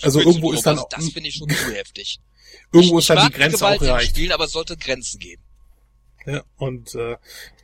[0.00, 2.20] Also irgendwo ist dann auch, das finde ich schon zu heftig.
[2.72, 4.10] Irgendwo ich, ist dann die Grenze Gewalt auch erreicht.
[4.10, 5.42] Spielen, aber es sollte Grenzen geben.
[6.26, 7.16] Ja, und äh,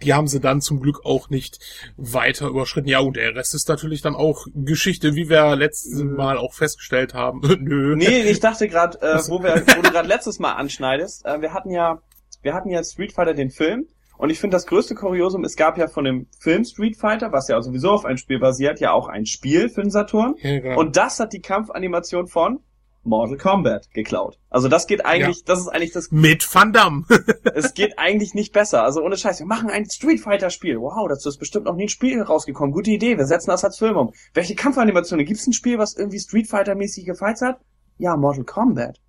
[0.03, 1.59] die haben sie dann zum Glück auch nicht
[1.97, 2.89] weiter überschritten.
[2.89, 7.15] Ja, und der Rest ist natürlich dann auch Geschichte, wie wir letztes Mal auch festgestellt
[7.15, 7.41] haben.
[7.61, 7.97] Nö.
[7.97, 11.53] Nee, ich dachte gerade, äh, wo, wir, wo du gerade letztes Mal anschneidest, äh, wir
[11.53, 12.01] hatten ja,
[12.43, 13.87] wir hatten ja Street Fighter den Film
[14.19, 17.49] und ich finde das größte Kuriosum, es gab ja von dem Film Street Fighter, was
[17.49, 20.35] ja sowieso auf ein Spiel basiert, ja auch ein Spiel für den Saturn.
[20.39, 20.81] Ja, genau.
[20.81, 22.61] Und das hat die Kampfanimation von
[23.07, 24.39] Mortal Kombat geklaut.
[24.51, 25.43] Also das geht eigentlich, ja.
[25.47, 26.11] das ist eigentlich das...
[26.11, 27.05] Mit Van Damme.
[27.55, 28.83] es geht eigentlich nicht besser.
[28.83, 30.81] Also ohne Scheiß, wir machen ein Street Fighter Spiel.
[30.81, 32.73] Wow, dazu ist bestimmt noch nie ein Spiel rausgekommen.
[32.73, 34.13] Gute Idee, wir setzen das als Film um.
[34.35, 35.25] Welche Kampfanimationen?
[35.25, 37.61] Gibt es ein Spiel, was irgendwie Street Fighter mäßig gefights hat?
[37.99, 39.01] Ja, Mortal Kombat.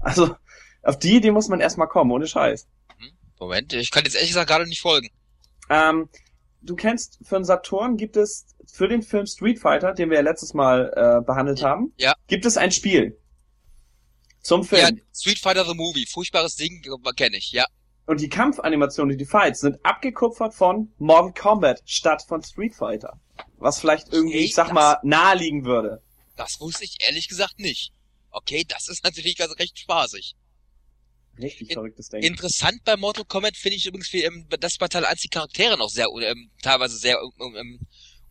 [0.00, 0.34] Also,
[0.82, 2.66] auf die Idee muss man erstmal kommen, ohne Scheiß.
[3.38, 5.08] Moment, ich kann jetzt ehrlich gesagt gerade nicht folgen.
[5.68, 6.08] Ähm,
[6.62, 10.22] du kennst, für den Saturn gibt es, für den Film Street Fighter, den wir ja
[10.22, 12.14] letztes Mal äh, behandelt haben, ja.
[12.26, 13.18] gibt es ein Spiel.
[14.46, 14.96] Zum Film.
[14.96, 16.06] Ja, Street Fighter the Movie.
[16.06, 16.80] Furchtbares Ding,
[17.16, 17.66] kenne ich, ja.
[18.06, 23.18] Und die Kampfanimationen, die Fights, sind abgekupfert von Mortal Kombat statt von Street Fighter.
[23.58, 26.00] Was vielleicht irgendwie, okay, ich sag mal, naheliegen würde.
[26.36, 27.92] Das wusste ich ehrlich gesagt nicht.
[28.30, 30.36] Okay, das ist natürlich also recht spaßig.
[31.38, 32.22] Richtig verrücktes Ding.
[32.22, 35.76] Interessant bei Mortal Kombat finde ich übrigens, wie, ähm, dass bei Teil 1 die Charaktere
[35.76, 37.80] noch sehr, ähm, teilweise sehr ähm,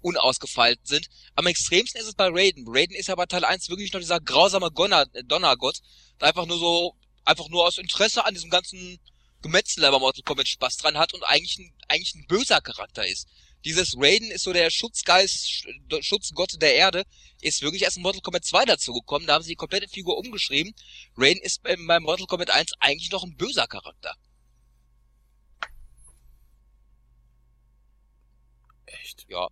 [0.05, 1.07] unausgefeilt sind.
[1.35, 2.65] Am extremsten ist es bei Raiden.
[2.67, 5.79] Raiden ist ja bei Teil 1 wirklich noch dieser grausame Donnergott,
[6.21, 6.95] der einfach nur so,
[7.25, 8.99] einfach nur aus Interesse an diesem ganzen
[9.41, 13.27] Gemetzel bei Mortal Kombat Spaß dran hat und eigentlich ein, eigentlich ein böser Charakter ist.
[13.65, 15.65] Dieses Raiden ist so der Schutzgeist,
[16.01, 17.03] Schutzgott der Erde,
[17.41, 19.25] ist wirklich erst in Mortal Kombat 2 dazu gekommen.
[19.25, 20.75] Da haben sie die komplette Figur umgeschrieben.
[21.17, 24.15] Raiden ist bei Mortal Kombat 1 eigentlich noch ein böser Charakter.
[28.85, 29.25] Echt?
[29.29, 29.49] Ja.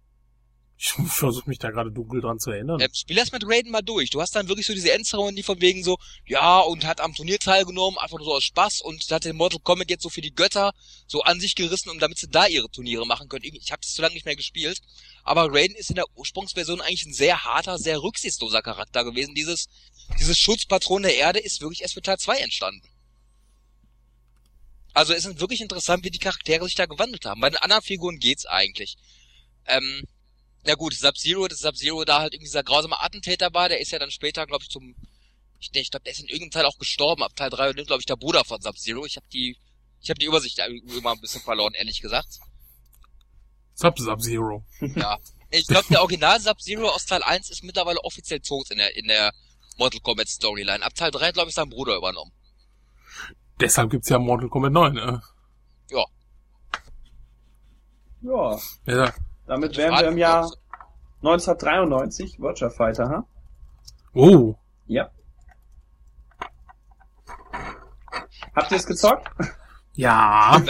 [0.85, 2.81] Ich versuche mich da gerade dunkel dran zu erinnern.
[2.81, 4.09] Ähm, spiel das mit Raiden mal durch.
[4.09, 7.39] Du hast dann wirklich so diese Endzeremonie von wegen so, ja, und hat am Turnier
[7.39, 10.35] teilgenommen, einfach nur so aus Spaß und hat den Mortal Kombat jetzt so für die
[10.35, 10.73] Götter
[11.07, 13.45] so an sich gerissen, um damit sie da ihre Turniere machen können.
[13.45, 14.81] Ich habe das zu lange nicht mehr gespielt.
[15.23, 19.35] Aber Raiden ist in der Ursprungsversion eigentlich ein sehr harter, sehr rücksichtsloser Charakter gewesen.
[19.35, 19.69] Dieses,
[20.19, 22.85] dieses Schutzpatron der Erde ist wirklich erst für Teil 2 entstanden.
[24.93, 27.39] Also es ist wirklich interessant, wie die Charaktere sich da gewandelt haben.
[27.39, 28.97] Bei den anderen Figuren geht's eigentlich.
[29.65, 30.03] Ähm,
[30.65, 33.99] na gut, Sub-Zero, das Sub-Zero da halt irgendwie dieser grausame Attentäter war, der ist ja
[33.99, 34.95] dann später, glaube ich, zum,
[35.59, 37.99] ich, ich glaube, der ist in irgendeinem Teil auch gestorben, ab Teil 3 und glaube
[37.99, 39.05] ich, der Bruder von Sub-Zero.
[39.05, 39.57] Ich habe die,
[40.01, 42.39] ich habe die Übersicht immer ein bisschen verloren, ehrlich gesagt.
[43.75, 44.65] Sub-Sub-Zero.
[44.95, 45.17] Ja.
[45.55, 49.07] Ich glaube, der Original Sub-Zero aus Teil 1 ist mittlerweile offiziell tot in der, in
[49.07, 49.31] der
[49.77, 50.83] Mortal Kombat Storyline.
[50.83, 52.31] Ab Teil 3, glaube ich, sein Bruder übernommen.
[53.59, 55.21] Deshalb gibt's ja Mortal Kombat 9, ne?
[55.91, 56.05] Ja.
[58.21, 58.59] Ja.
[58.87, 59.13] ja.
[59.45, 60.51] Damit wären wir im Jahr
[61.17, 63.25] 1993 Virtua Fighter, ha?
[64.13, 64.55] Oh.
[64.87, 65.09] Ja.
[68.55, 69.29] Habt ihr es gezockt?
[69.93, 70.61] Ja.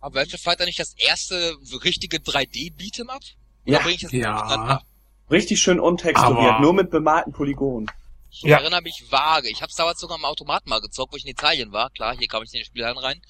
[0.00, 3.22] Aber Virtua Fighter nicht das erste richtige 3D Beat'em Up?
[3.64, 3.80] Ja.
[4.10, 4.82] ja.
[5.30, 7.90] Richtig schön untexturiert, nur mit bemalten Polygonen.
[8.30, 8.58] Ich ja.
[8.58, 9.48] erinnere mich vage.
[9.50, 11.90] Ich hab's damals sogar am Automaten mal gezockt, wo ich in Italien war.
[11.90, 13.20] Klar, hier kam ich in den Spielhallen rein.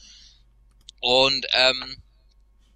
[1.01, 1.97] Und ähm,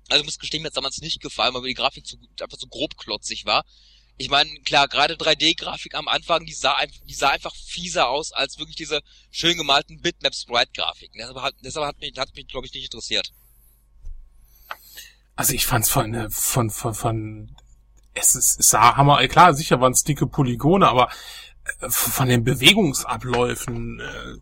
[0.08, 2.66] also ich muss gestehen, mir hat damals nicht gefallen, weil die Grafik zu, einfach so
[2.66, 3.64] grobklotzig war.
[4.18, 8.58] Ich meine, klar, gerade 3D-Grafik am Anfang, die sah, die sah einfach fieser aus als
[8.58, 11.18] wirklich diese schön gemalten Bitmap-Sprite-Grafiken.
[11.18, 13.30] Deshalb hat, deshalb hat mich, hat mich glaube ich, nicht interessiert.
[15.34, 17.56] Also ich fand's von, äh, von, von, von,
[18.14, 21.10] es, ist, es sah hammer, klar, sicher waren es dicke Polygone, aber
[21.80, 24.36] äh, von den Bewegungsabläufen, äh,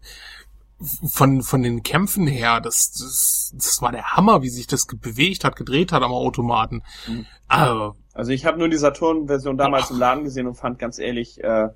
[0.84, 5.44] von, von den Kämpfen her, das, das, das war der Hammer, wie sich das bewegt
[5.44, 6.82] hat, gedreht hat am Automaten.
[7.06, 7.26] Mhm.
[7.48, 9.94] Also, also ich habe nur die Saturn-Version damals oh.
[9.94, 11.68] im Laden gesehen und fand ganz ehrlich, äh,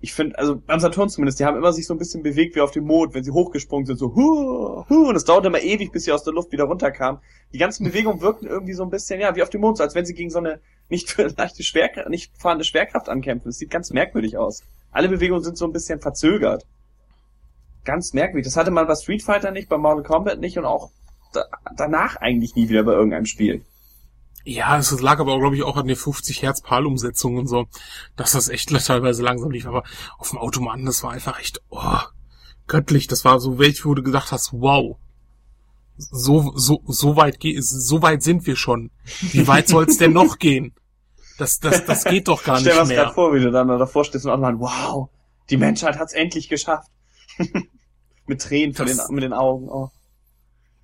[0.00, 2.60] ich finde, also beim Saturn zumindest, die haben immer sich so ein bisschen bewegt wie
[2.60, 5.90] auf dem Mond, wenn sie hochgesprungen sind, so hu, hu, und es dauerte immer ewig,
[5.90, 7.20] bis sie aus der Luft wieder runterkamen.
[7.52, 9.94] Die ganzen Bewegungen wirkten irgendwie so ein bisschen, ja, wie auf dem Mond, so als
[9.94, 13.48] wenn sie gegen so eine nicht leichte Schwerkraft, nicht fahrende Schwerkraft ankämpfen.
[13.48, 14.62] Das sieht ganz merkwürdig aus.
[14.92, 16.66] Alle Bewegungen sind so ein bisschen verzögert
[17.86, 18.44] ganz merkwürdig.
[18.44, 20.90] Das hatte man bei Street Fighter nicht, bei Mortal Kombat nicht und auch
[21.32, 21.44] da,
[21.76, 23.64] danach eigentlich nie wieder bei irgendeinem Spiel.
[24.44, 27.66] Ja, es lag aber, glaube ich, auch an der 50 Hertz PAL-Umsetzung und so,
[28.14, 29.66] dass das echt teilweise langsam lief.
[29.66, 29.82] Aber
[30.18, 31.98] auf dem Automaten, das war einfach echt, oh,
[32.66, 33.06] göttlich.
[33.08, 34.98] Das war so welch, wo du gedacht hast, wow.
[35.96, 38.90] So, so, so weit geht, so weit sind wir schon.
[39.32, 40.74] Wie weit soll's denn noch gehen?
[41.38, 42.74] Das, das, das geht doch gar nicht mehr.
[42.74, 45.08] Stell dir das gerade vor, wie du dann davor stehst und online, wow,
[45.50, 46.90] die Menschheit hat's endlich geschafft.
[48.26, 49.68] mit Tränen das, den, mit den Augen.
[49.68, 49.90] Oh.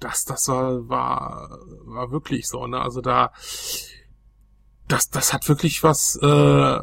[0.00, 2.80] Das, das war, war, war wirklich so, ne?
[2.80, 3.32] Also da,
[4.88, 6.80] das, das hat wirklich was äh,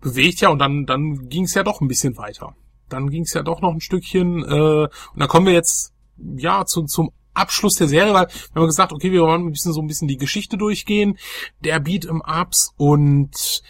[0.00, 2.54] bewegt, ja, und dann, dann ging es ja doch ein bisschen weiter.
[2.88, 6.64] Dann ging es ja doch noch ein Stückchen, äh, und dann kommen wir jetzt ja
[6.64, 9.80] zu, zum Abschluss der Serie, weil wir haben gesagt, okay, wir wollen ein bisschen so
[9.80, 11.16] ein bisschen die Geschichte durchgehen,
[11.60, 13.62] der Beat im Ups und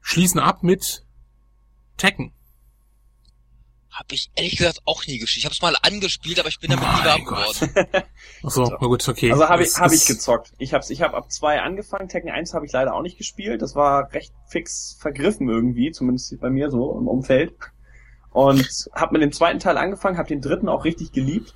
[0.00, 1.04] schließen ab mit
[1.96, 2.32] Tekken.
[3.94, 5.38] Hab ich ehrlich gesagt auch nie gespielt.
[5.38, 8.02] Ich habe es mal angespielt, aber ich bin damit nie warm geworden.
[8.42, 9.30] Achso, na gut, okay.
[9.30, 10.52] Also habe ich, hab ich gezockt.
[10.58, 12.08] Ich habe ich hab ab zwei angefangen.
[12.08, 13.62] Tekken 1 habe ich leider auch nicht gespielt.
[13.62, 17.54] Das war recht fix vergriffen irgendwie, zumindest bei mir so im Umfeld.
[18.32, 21.54] Und hab mit dem zweiten Teil angefangen, hab den dritten auch richtig geliebt.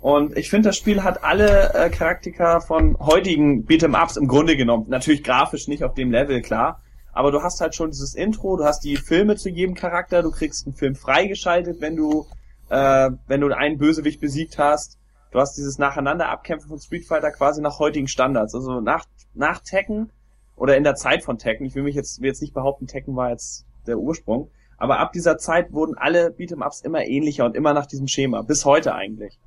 [0.00, 4.86] Und ich finde, das Spiel hat alle äh, Charakter von heutigen Beat'em-Ups im Grunde genommen.
[4.88, 6.82] Natürlich grafisch nicht auf dem Level, klar.
[7.18, 10.30] Aber du hast halt schon dieses Intro, du hast die Filme zu jedem Charakter, du
[10.30, 12.26] kriegst einen Film freigeschaltet, wenn du,
[12.68, 15.00] äh, wenn du einen Bösewicht besiegt hast.
[15.32, 18.54] Du hast dieses Nacheinander Abkämpfen von Street Fighter quasi nach heutigen Standards.
[18.54, 19.04] Also nach,
[19.34, 20.12] nach Tekken
[20.54, 21.66] oder in der Zeit von Tekken.
[21.66, 24.52] Ich will mich jetzt, will jetzt nicht behaupten, Tekken war jetzt der Ursprung.
[24.76, 28.42] Aber ab dieser Zeit wurden alle Beat'em-Ups immer ähnlicher und immer nach diesem Schema.
[28.42, 29.40] Bis heute eigentlich.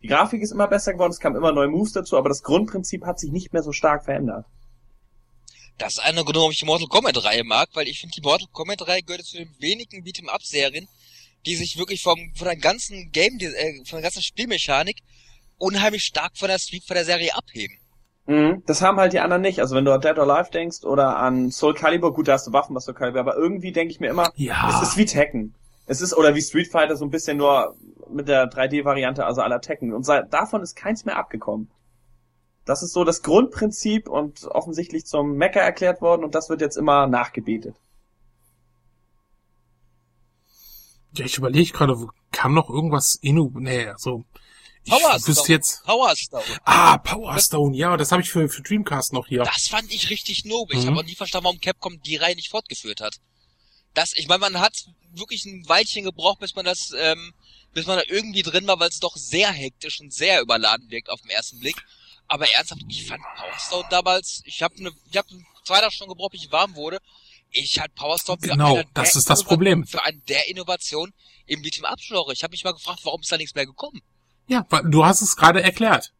[0.00, 3.04] Die Grafik ist immer besser geworden, es kamen immer neue Moves dazu, aber das Grundprinzip
[3.04, 4.46] hat sich nicht mehr so stark verändert.
[5.78, 8.22] Das ist einer Grund, warum ich die Mortal Kombat Reihe mag, weil ich finde, die
[8.22, 10.88] Mortal Kombat Reihe gehört zu den wenigen Beat'em Up Serien,
[11.44, 14.98] die sich wirklich vom, von der ganzen Game, äh, von der ganzen Spielmechanik
[15.58, 17.76] unheimlich stark von der Street Fighter Serie abheben.
[18.26, 19.60] Mhm, das haben halt die anderen nicht.
[19.60, 22.46] Also wenn du an Dead or Alive denkst oder an Soul Calibur, gut, da hast
[22.46, 24.80] du Waffen, was Soul Calibur, aber irgendwie denke ich mir immer, Ja.
[24.82, 25.54] es ist wie Tekken.
[25.86, 27.76] Es ist, oder wie Street Fighter, so ein bisschen nur
[28.10, 29.92] mit der 3D-Variante, also aller Tekken.
[29.94, 31.70] Und seit, davon ist keins mehr abgekommen.
[32.66, 36.76] Das ist so das Grundprinzip und offensichtlich zum Mecker erklärt worden und das wird jetzt
[36.76, 37.76] immer nachgebetet.
[41.14, 44.24] Ja, ich überlege gerade, wo- kam noch irgendwas Inno, nee, also,
[44.84, 45.48] ich Power wüsste Stone.
[45.48, 46.44] jetzt, Power Stone.
[46.64, 49.42] ah, Power Stone, ja, das habe ich für, für Dreamcast noch hier.
[49.44, 50.76] Das fand ich richtig nobel.
[50.76, 50.90] Ich Mhm.
[50.90, 53.16] habe auch nie verstanden, warum Capcom die Reihe nicht fortgeführt hat.
[53.94, 57.32] Das, ich meine, man hat wirklich ein Weilchen gebraucht, bis man das, ähm,
[57.72, 61.08] bis man da irgendwie drin war, weil es doch sehr hektisch und sehr überladen wirkt
[61.08, 61.76] auf den ersten Blick.
[62.28, 65.28] Aber ernsthaft, ich fand Power Stone damals, ich habe ne, ich habe
[65.64, 66.98] zwei Tage schon gebraucht, bis ich warm wurde.
[67.50, 69.86] Ich hatte Power Stone für Genau, das ist das Innova- Problem.
[69.86, 71.14] Für eine der Innovationen
[71.46, 72.32] im Genre.
[72.32, 74.02] Ich habe mich mal gefragt, warum ist da nichts mehr gekommen?
[74.48, 76.12] Ja, weil- du hast es gerade erklärt.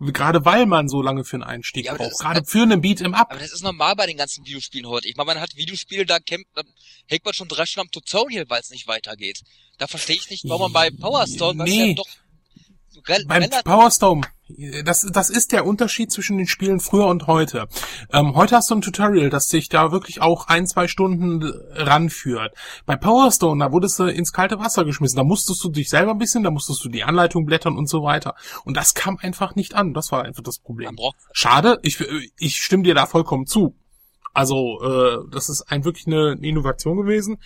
[0.00, 2.18] Gerade weil man so lange für einen Einstieg Ja, braucht.
[2.18, 3.30] Gerade für einen Beat'em Up.
[3.30, 5.06] Aber das ist normal bei den ganzen Videospielen heute.
[5.06, 6.62] Ich meine, man hat Videospiele, da kämpft, da
[7.06, 9.42] hängt man schon drei Stunden am Tutorial, weil es nicht weitergeht.
[9.78, 11.90] Da verstehe ich nicht, warum man bei Power Stone, was Nee.
[11.90, 12.08] ja doch
[13.26, 14.22] Beim Power Stone,
[14.84, 17.68] das, das ist der Unterschied zwischen den Spielen früher und heute.
[18.12, 22.54] Ähm, heute hast du ein Tutorial, das sich da wirklich auch ein, zwei Stunden ranführt.
[22.84, 25.16] Bei Power Stone, da wurdest du ins kalte Wasser geschmissen.
[25.16, 28.02] Da musstest du dich selber ein bisschen, da musstest du die Anleitung blättern und so
[28.02, 28.34] weiter.
[28.64, 29.94] Und das kam einfach nicht an.
[29.94, 30.96] Das war einfach das Problem.
[31.32, 32.04] Schade, ich,
[32.38, 33.76] ich stimme dir da vollkommen zu.
[34.34, 37.38] Also, äh, das ist ein, wirklich eine Innovation gewesen.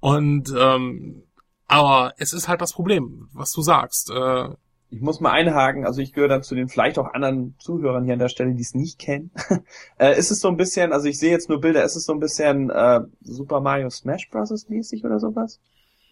[0.00, 1.24] Und ähm,
[1.66, 4.10] aber es ist halt das Problem, was du sagst.
[4.10, 4.48] Äh,
[4.92, 8.14] Ich muss mal einhaken, also ich gehöre dann zu den vielleicht auch anderen Zuhörern hier
[8.14, 9.30] an der Stelle, die es nicht kennen.
[9.98, 12.12] äh, ist es so ein bisschen, also ich sehe jetzt nur Bilder, ist es so
[12.12, 14.68] ein bisschen äh, Super Mario Smash Bros.
[14.68, 15.60] mäßig oder sowas?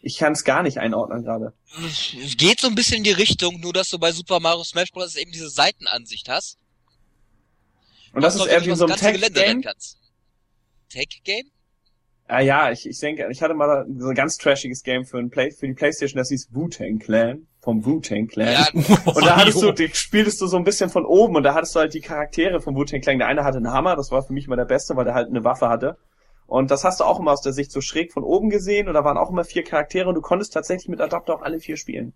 [0.01, 1.55] Ich kann es gar nicht einordnen gerade.
[1.85, 4.93] es geht so ein bisschen in die Richtung, nur dass du bei Super Mario Smash
[4.93, 5.17] Bros.
[5.17, 6.59] eben diese Seitenansicht hast.
[8.13, 9.63] Und das ist eher wie so ein Tech-Game.
[10.89, 11.51] Tech-Game?
[12.29, 15.31] Ah ja, ich, ich denke, ich hatte mal so ein ganz trashiges Game für, ein
[15.31, 18.51] Play, für die Playstation, das hieß Wu-Tang Clan, vom Wu-Tang Clan.
[18.51, 18.69] Ja,
[19.05, 21.75] Und da hattest du, die spieltest du so ein bisschen von oben und da hattest
[21.75, 23.19] du halt die Charaktere vom Wu-Tang Clan.
[23.19, 25.29] Der eine hatte einen Hammer, das war für mich immer der Beste, weil der halt
[25.29, 25.99] eine Waffe hatte.
[26.47, 28.95] Und das hast du auch immer aus der Sicht so schräg von oben gesehen und
[28.95, 31.77] da waren auch immer vier Charaktere und du konntest tatsächlich mit Adapter auch alle vier
[31.77, 32.15] spielen.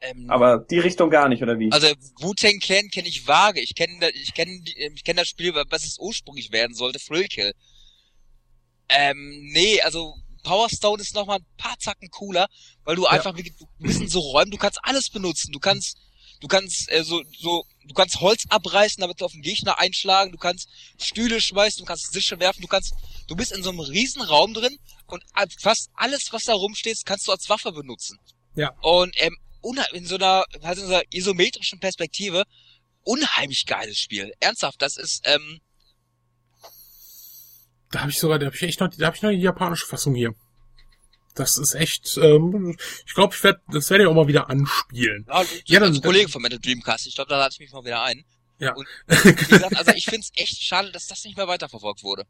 [0.00, 1.70] ähm, Aber die Richtung gar nicht, oder wie?
[1.70, 1.88] Also
[2.22, 3.60] Wu-Tang Clan kenne ich vage.
[3.60, 4.58] Ich kenne ich kenne
[4.94, 7.52] ich kenne das Spiel, was es ursprünglich werden sollte, Thrillkill.
[8.88, 10.14] Ähm, nee, also
[10.46, 12.46] Power Stone ist noch mal ein paar Zacken cooler,
[12.84, 15.50] weil du einfach wirklich- du bist in so Räumen, du kannst alles benutzen.
[15.52, 15.98] Du kannst
[16.40, 20.32] du kannst äh, so so du kannst Holz abreißen, damit du auf den Gegner einschlagen,
[20.32, 20.68] du kannst
[20.98, 22.94] Stühle schmeißen, du kannst Sische werfen, du kannst
[23.26, 25.24] du bist in so einem riesen Raum drin und
[25.60, 28.18] fast alles was da rumsteht, kannst du als Waffe benutzen.
[28.54, 28.70] Ja.
[28.82, 29.36] Und ähm,
[29.92, 32.44] in so einer, halt in so einer isometrischen Perspektive
[33.02, 34.32] unheimlich geiles Spiel.
[34.40, 35.60] Ernsthaft, das ist, ähm,
[37.90, 39.86] Da habe ich sogar, da habe ich echt noch, da habe ich noch die japanische
[39.86, 40.34] Fassung hier.
[41.34, 42.76] Das ist echt, ähm,
[43.06, 45.26] ich glaube, ich werde, das werde ich auch mal wieder anspielen.
[45.28, 47.84] ja, Ja, dann- ein Kollege von Metal Dreamcast, ich glaube, da lade ich mich mal
[47.84, 48.24] wieder ein.
[48.58, 48.74] Ja.
[48.74, 52.24] Und wie gesagt, also ich find's echt schade, dass das nicht mehr weiterverfolgt wurde.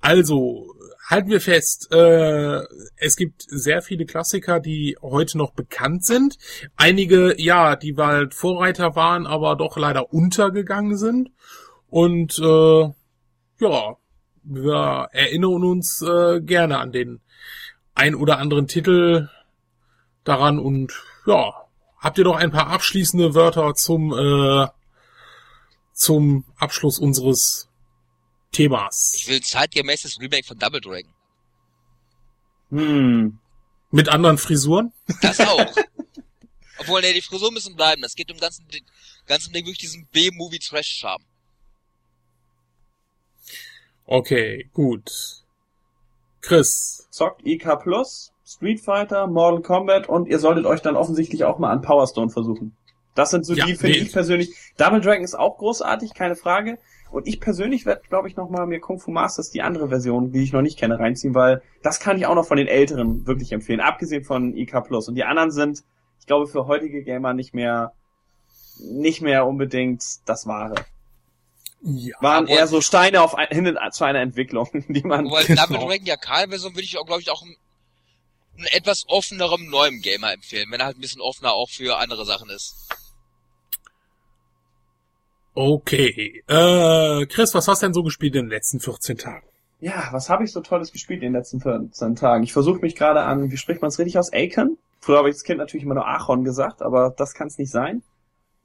[0.00, 0.72] Also,
[1.08, 2.60] halten wir fest, äh,
[2.96, 6.36] es gibt sehr viele Klassiker, die heute noch bekannt sind.
[6.76, 11.30] Einige, ja, die halt Vorreiter waren, aber doch leider untergegangen sind.
[11.88, 12.82] Und äh,
[13.58, 13.96] ja,
[14.48, 17.20] wir erinnern uns äh, gerne an den
[17.94, 19.28] ein oder anderen Titel
[20.24, 20.92] daran und
[21.26, 21.52] ja,
[21.98, 24.68] habt ihr doch ein paar abschließende Wörter zum äh,
[25.92, 27.68] zum Abschluss unseres
[28.52, 29.14] Themas.
[29.16, 31.12] Ich will zeitgemäßes Remake von Double Dragon.
[32.70, 33.38] Hm.
[33.90, 34.92] Mit anderen Frisuren?
[35.22, 35.74] Das auch.
[36.78, 38.02] Obwohl, nee, die Frisur müssen bleiben.
[38.02, 38.66] Das geht um ganzen,
[39.26, 41.24] ganzen Ding wirklich diesen B-Movie-Trash-Charme.
[44.06, 45.10] Okay, gut.
[46.40, 47.08] Chris.
[47.10, 51.72] Zockt IK Plus Street Fighter, Mortal Kombat und ihr solltet euch dann offensichtlich auch mal
[51.72, 52.76] an Power Stone versuchen.
[53.16, 54.04] Das sind so Ja, die, finde nee.
[54.04, 54.54] ich persönlich.
[54.76, 56.78] Double Dragon ist auch großartig, keine Frage.
[57.10, 60.42] Und ich persönlich werde, glaube ich, nochmal mir Kung Fu Masters die andere Version, die
[60.42, 63.52] ich noch nicht kenne, reinziehen, weil das kann ich auch noch von den Älteren wirklich
[63.52, 65.08] empfehlen, abgesehen von IK Plus.
[65.08, 65.82] Und die anderen sind,
[66.20, 67.94] ich glaube, für heutige Gamer nicht mehr,
[68.78, 70.74] nicht mehr unbedingt das Wahre.
[71.82, 72.16] Ja.
[72.20, 75.26] Waren eher so Steine auf ein, hin zu einer Entwicklung, die man.
[75.26, 75.62] Wobei Genau.
[75.66, 77.56] Double Dragon ja Karl-Version würde ich auch, glaube ich, auch einen,
[78.56, 82.24] einen etwas offenerem neuem Gamer empfehlen, wenn er halt ein bisschen offener auch für andere
[82.24, 82.88] Sachen ist.
[85.54, 86.42] Okay.
[86.48, 89.46] Äh, Chris, was hast du denn so gespielt in den letzten 14 Tagen?
[89.80, 92.44] Ja, was habe ich so Tolles gespielt in den letzten 14 Tagen?
[92.44, 94.32] Ich versuche mich gerade an, wie spricht man es richtig aus?
[94.32, 94.78] Aiken?
[95.00, 97.70] Früher habe ich als Kind natürlich immer nur Aachen gesagt, aber das kann es nicht
[97.70, 98.02] sein.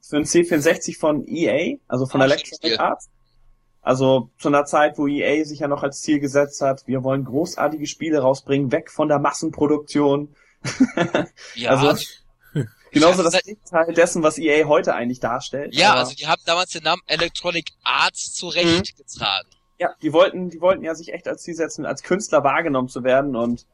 [0.02, 2.78] Für ein C64 von EA, also von Ah, Electronic.
[2.80, 3.08] Arts.
[3.80, 7.24] Also zu einer Zeit, wo EA sich ja noch als Ziel gesetzt hat, wir wollen
[7.24, 10.34] großartige Spiele rausbringen, weg von der Massenproduktion.
[11.54, 12.04] Ja, Also,
[12.92, 15.74] Genauso das Gegenteil dessen, was EA heute eigentlich darstellt.
[15.74, 19.48] ja, also die haben damals den Namen Electronic Arts zurechtgetragen.
[19.78, 23.02] Ja, die wollten, die wollten ja sich echt als Ziel setzen, als Künstler wahrgenommen zu
[23.02, 23.66] werden und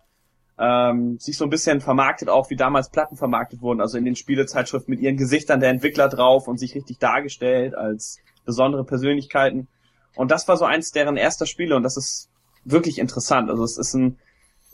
[0.58, 4.16] ähm, sich so ein bisschen vermarktet, auch wie damals Platten vermarktet wurden, also in den
[4.16, 9.68] Spielezeitschriften mit ihren Gesichtern der Entwickler drauf und sich richtig dargestellt als besondere Persönlichkeiten.
[10.16, 12.28] Und das war so eins deren erster Spiele und das ist
[12.64, 13.50] wirklich interessant.
[13.50, 14.18] Also es ist ein,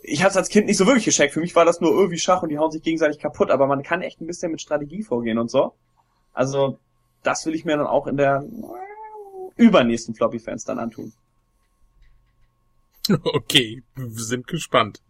[0.03, 1.35] ich habe es als Kind nicht so wirklich gescheckt.
[1.35, 3.82] Für mich war das nur irgendwie Schach und die hauen sich gegenseitig kaputt, aber man
[3.82, 5.74] kann echt ein bisschen mit Strategie vorgehen und so.
[6.32, 6.78] Also
[7.22, 8.45] das will ich mir dann auch in der
[9.57, 11.12] übernächsten Floppy-Fans dann antun.
[13.22, 15.03] Okay, wir sind gespannt.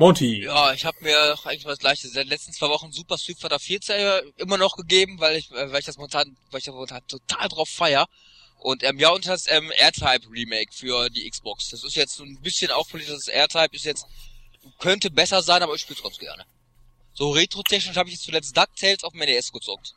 [0.00, 0.44] Monty.
[0.44, 2.08] Ja, ich habe mir eigentlich mal das gleiche.
[2.08, 5.70] Seit den letzten zwei Wochen Super Street Fighter 4 immer noch gegeben, weil ich, äh,
[5.70, 8.06] weil ich das momentan, weil ich das momentan total drauf feier.
[8.60, 11.68] Und ähm, ja, und das ähm, R-Type Remake für die Xbox.
[11.68, 14.06] Das ist jetzt so ein bisschen aufpoliert, das R-Type ist jetzt,
[14.78, 16.46] könnte besser sein, aber ich spiele trotzdem gerne.
[17.12, 19.92] So retro-technisch habe ich jetzt zuletzt DuckTales auf dem NES gezockt.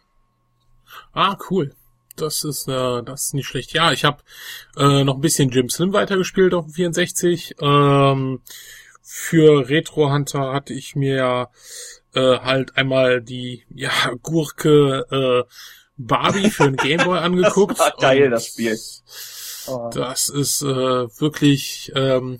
[1.13, 1.73] Ah, cool.
[2.17, 3.71] Das ist, äh, das ist nicht schlecht.
[3.71, 4.21] Ja, ich habe
[4.75, 7.55] äh, noch ein bisschen Jim Slim weitergespielt auf dem 64.
[7.61, 8.41] Ähm,
[9.03, 11.49] für Retro Hunter hatte ich mir ja
[12.15, 13.91] äh, halt einmal die ja,
[14.21, 15.51] Gurke äh,
[15.97, 17.77] Barbie für den Gameboy angeguckt.
[17.77, 18.77] war geil, das Spiel.
[19.67, 19.89] Oh.
[19.93, 22.39] Das ist äh, wirklich, ähm,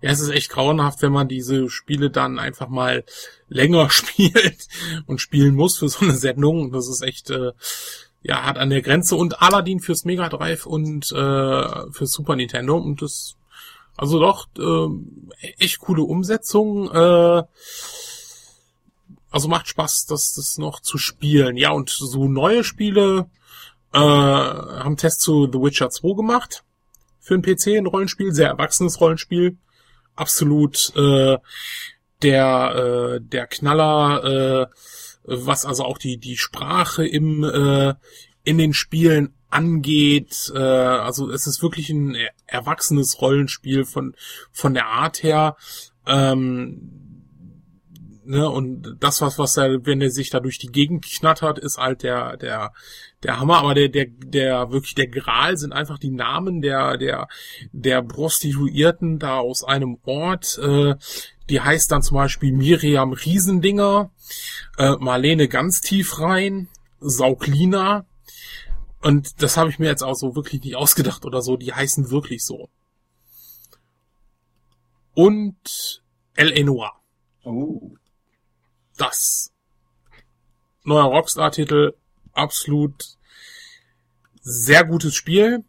[0.00, 3.04] ja, es ist echt grauenhaft, wenn man diese Spiele dann einfach mal
[3.48, 4.68] länger spielt
[5.06, 6.72] und spielen muss für so eine Sendung.
[6.72, 7.52] Das ist echt, äh,
[8.22, 9.16] ja, hat an der Grenze.
[9.16, 12.76] Und Aladdin fürs Mega Drive und äh, fürs Super Nintendo.
[12.76, 13.36] Und das,
[13.96, 16.90] also doch, äh, echt coole Umsetzung.
[16.90, 17.42] Äh,
[19.30, 21.56] also macht Spaß, das, das noch zu spielen.
[21.56, 23.28] Ja, und so neue Spiele,
[23.92, 26.64] äh, haben Test zu The Witcher 2 gemacht.
[27.20, 29.56] Für ein PC, ein Rollenspiel, sehr erwachsenes Rollenspiel.
[30.14, 31.38] Absolut äh,
[32.22, 34.66] der, äh, der Knaller, äh,
[35.24, 37.94] was also auch die, die Sprache im, äh,
[38.44, 40.52] in den Spielen angeht.
[40.54, 44.14] Äh, also es ist wirklich ein er- erwachsenes Rollenspiel von,
[44.52, 45.56] von der Art her.
[46.06, 47.06] Ähm,
[48.24, 51.78] ne, und das, was, was er, wenn er sich da durch die Gegend knattert, ist
[51.78, 52.72] halt der, der,
[53.22, 57.28] der Hammer, aber der, der, der, wirklich der Gral sind einfach die Namen der, der,
[57.72, 60.94] der Prostituierten da aus einem Ort, äh,
[61.48, 64.10] die heißt dann zum Beispiel Miriam Riesendinger,
[64.78, 66.68] äh, Marlene ganz tief rein,
[67.00, 68.04] Sauklina,
[69.02, 72.10] und das habe ich mir jetzt auch so wirklich nicht ausgedacht oder so, die heißen
[72.10, 72.68] wirklich so.
[75.14, 76.02] Und
[76.34, 76.92] El Noir
[77.44, 77.94] Oh.
[78.96, 79.52] das.
[80.82, 81.94] Neuer Rockstar-Titel,
[82.32, 83.16] absolut
[84.40, 85.64] sehr gutes Spiel.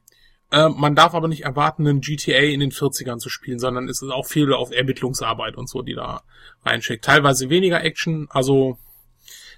[0.52, 4.02] Äh, man darf aber nicht erwarten, einen GTA in den 40ern zu spielen, sondern es
[4.02, 6.24] ist auch viel auf Ermittlungsarbeit und so, die da
[6.64, 7.04] reinschickt.
[7.04, 8.78] Teilweise weniger Action, also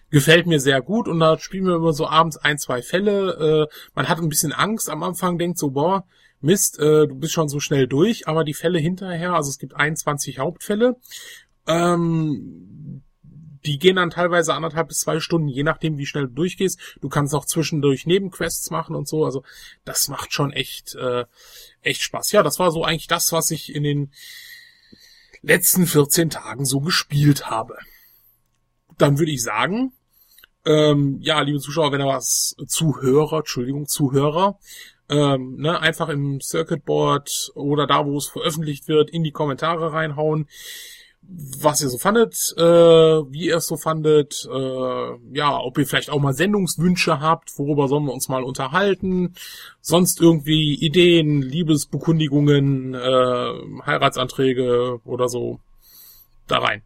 [0.09, 3.67] gefällt mir sehr gut und da spielen wir immer so abends ein, zwei Fälle.
[3.69, 6.05] Äh, man hat ein bisschen Angst am Anfang, denkt so, boah,
[6.41, 9.75] Mist, äh, du bist schon so schnell durch, aber die Fälle hinterher, also es gibt
[9.75, 10.95] 21 Hauptfälle,
[11.67, 13.03] ähm,
[13.65, 16.79] die gehen dann teilweise anderthalb bis zwei Stunden, je nachdem, wie schnell du durchgehst.
[17.01, 19.25] Du kannst auch zwischendurch Nebenquests machen und so.
[19.25, 19.43] Also
[19.83, 21.25] das macht schon echt, äh,
[21.81, 22.31] echt Spaß.
[22.31, 24.11] Ja, das war so eigentlich das, was ich in den
[25.41, 27.77] letzten 14 Tagen so gespielt habe.
[28.97, 29.93] Dann würde ich sagen,
[30.65, 34.57] ähm, ja, liebe Zuschauer, wenn da was Zuhörer, Entschuldigung, Zuhörer,
[35.09, 39.93] ähm, ne, einfach im Circuit Board oder da, wo es veröffentlicht wird, in die Kommentare
[39.93, 40.47] reinhauen
[41.21, 46.09] was ihr so fandet, äh, wie ihr es so fandet, äh, ja, ob ihr vielleicht
[46.09, 49.35] auch mal Sendungswünsche habt, worüber sollen wir uns mal unterhalten,
[49.81, 53.53] sonst irgendwie Ideen, Liebesbekundigungen, äh,
[53.85, 55.59] Heiratsanträge oder so.
[56.47, 56.81] da rein.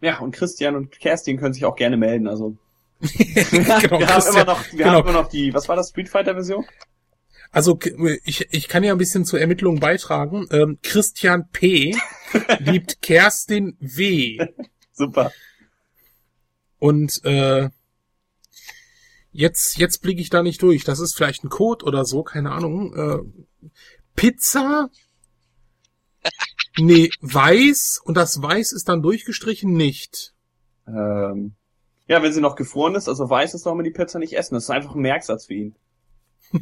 [0.00, 2.56] Ja, und Christian und Kerstin können sich auch gerne melden, also.
[3.00, 4.90] genau, wir haben immer noch, wir genau.
[4.90, 6.64] haben immer noch die, was war das, Street Fighter Version?
[7.50, 7.78] Also
[8.24, 10.46] ich, ich kann ja ein bisschen zur Ermittlung beitragen.
[10.50, 11.96] Ähm, Christian P.
[12.58, 14.46] liebt Kerstin W.
[14.92, 15.32] Super.
[16.78, 17.70] Und äh,
[19.32, 20.84] jetzt, jetzt blicke ich da nicht durch.
[20.84, 22.94] Das ist vielleicht ein Code oder so, keine Ahnung.
[22.94, 23.68] Äh,
[24.16, 24.90] Pizza?
[26.78, 30.34] Nee, weiß und das Weiß ist dann durchgestrichen nicht.
[30.86, 31.54] Ähm,
[32.08, 34.54] ja, wenn sie noch gefroren ist, also weiß ist, soll man die Pizza nicht essen.
[34.54, 35.74] Das ist einfach ein Merksatz für ihn.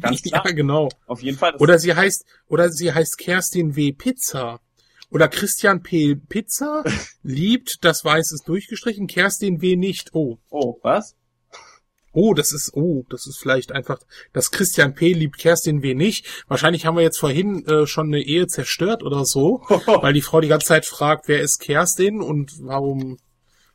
[0.01, 0.53] Ganz ja, klar.
[0.53, 0.89] genau.
[1.05, 1.55] Auf jeden Fall.
[1.57, 3.91] Oder sie heißt, oder sie heißt Kerstin W.
[3.91, 4.59] Pizza.
[5.11, 6.15] Oder Christian P.
[6.15, 6.83] Pizza
[7.23, 9.75] liebt, das Weiß ist durchgestrichen, Kerstin W.
[9.75, 10.09] nicht.
[10.13, 10.39] Oh.
[10.49, 11.15] oh, was?
[12.15, 13.99] Oh, das ist, oh, das ist vielleicht einfach,
[14.31, 15.11] das Christian P.
[15.11, 15.93] liebt Kerstin W.
[15.93, 16.25] nicht.
[16.47, 20.39] Wahrscheinlich haben wir jetzt vorhin äh, schon eine Ehe zerstört oder so, weil die Frau
[20.39, 23.17] die ganze Zeit fragt, wer ist Kerstin und warum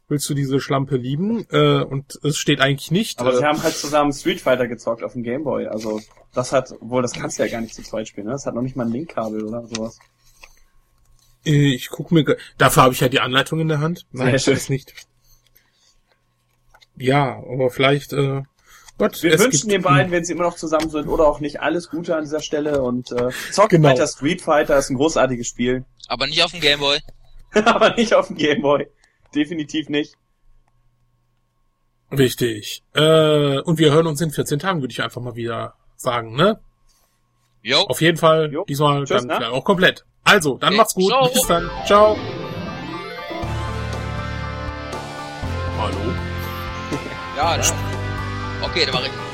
[0.08, 1.46] willst du diese Schlampe lieben?
[1.50, 3.20] Äh, und es steht eigentlich nicht.
[3.20, 5.66] Aber äh, sie haben halt zusammen Street Fighter gezockt auf dem Gameboy.
[5.66, 6.00] Also
[6.32, 8.26] das hat, wohl das kannst du ja gar nicht zu zweit spielen.
[8.26, 8.32] Ne?
[8.32, 9.98] Das hat noch nicht mal ein Linkkabel oder sowas.
[11.44, 14.06] Äh, Ich guck mir, dafür habe ich ja die Anleitung in der Hand.
[14.12, 14.94] Nein, das nicht.
[17.00, 18.42] Ja, aber vielleicht, äh,
[18.98, 21.40] Gott, Wir es wünschen gibt, den beiden, wenn sie immer noch zusammen sind oder auch
[21.40, 23.88] nicht, alles Gute an dieser Stelle und äh, zockt Genau.
[23.88, 25.84] weiter Street Fighter, ist ein großartiges Spiel.
[26.08, 26.98] Aber nicht auf dem Gameboy.
[27.54, 28.86] Aber nicht auf dem Gameboy.
[29.34, 30.14] Definitiv nicht.
[32.12, 32.82] Richtig.
[32.94, 36.60] Äh, und wir hören uns in 14 Tagen, würde ich einfach mal wieder sagen, ne?
[37.62, 37.78] Jo.
[37.82, 38.64] Auf jeden Fall, Jo.
[38.68, 39.50] diesmal Tschüss, dann ne?
[39.50, 40.04] auch komplett.
[40.24, 40.76] Also, dann Okay.
[40.78, 41.08] macht's gut.
[41.10, 41.28] Ciao.
[41.28, 41.70] Bis dann.
[41.86, 42.16] Ciao.
[47.40, 47.72] Ja, dann.
[48.60, 49.29] Okay, dann mache ich.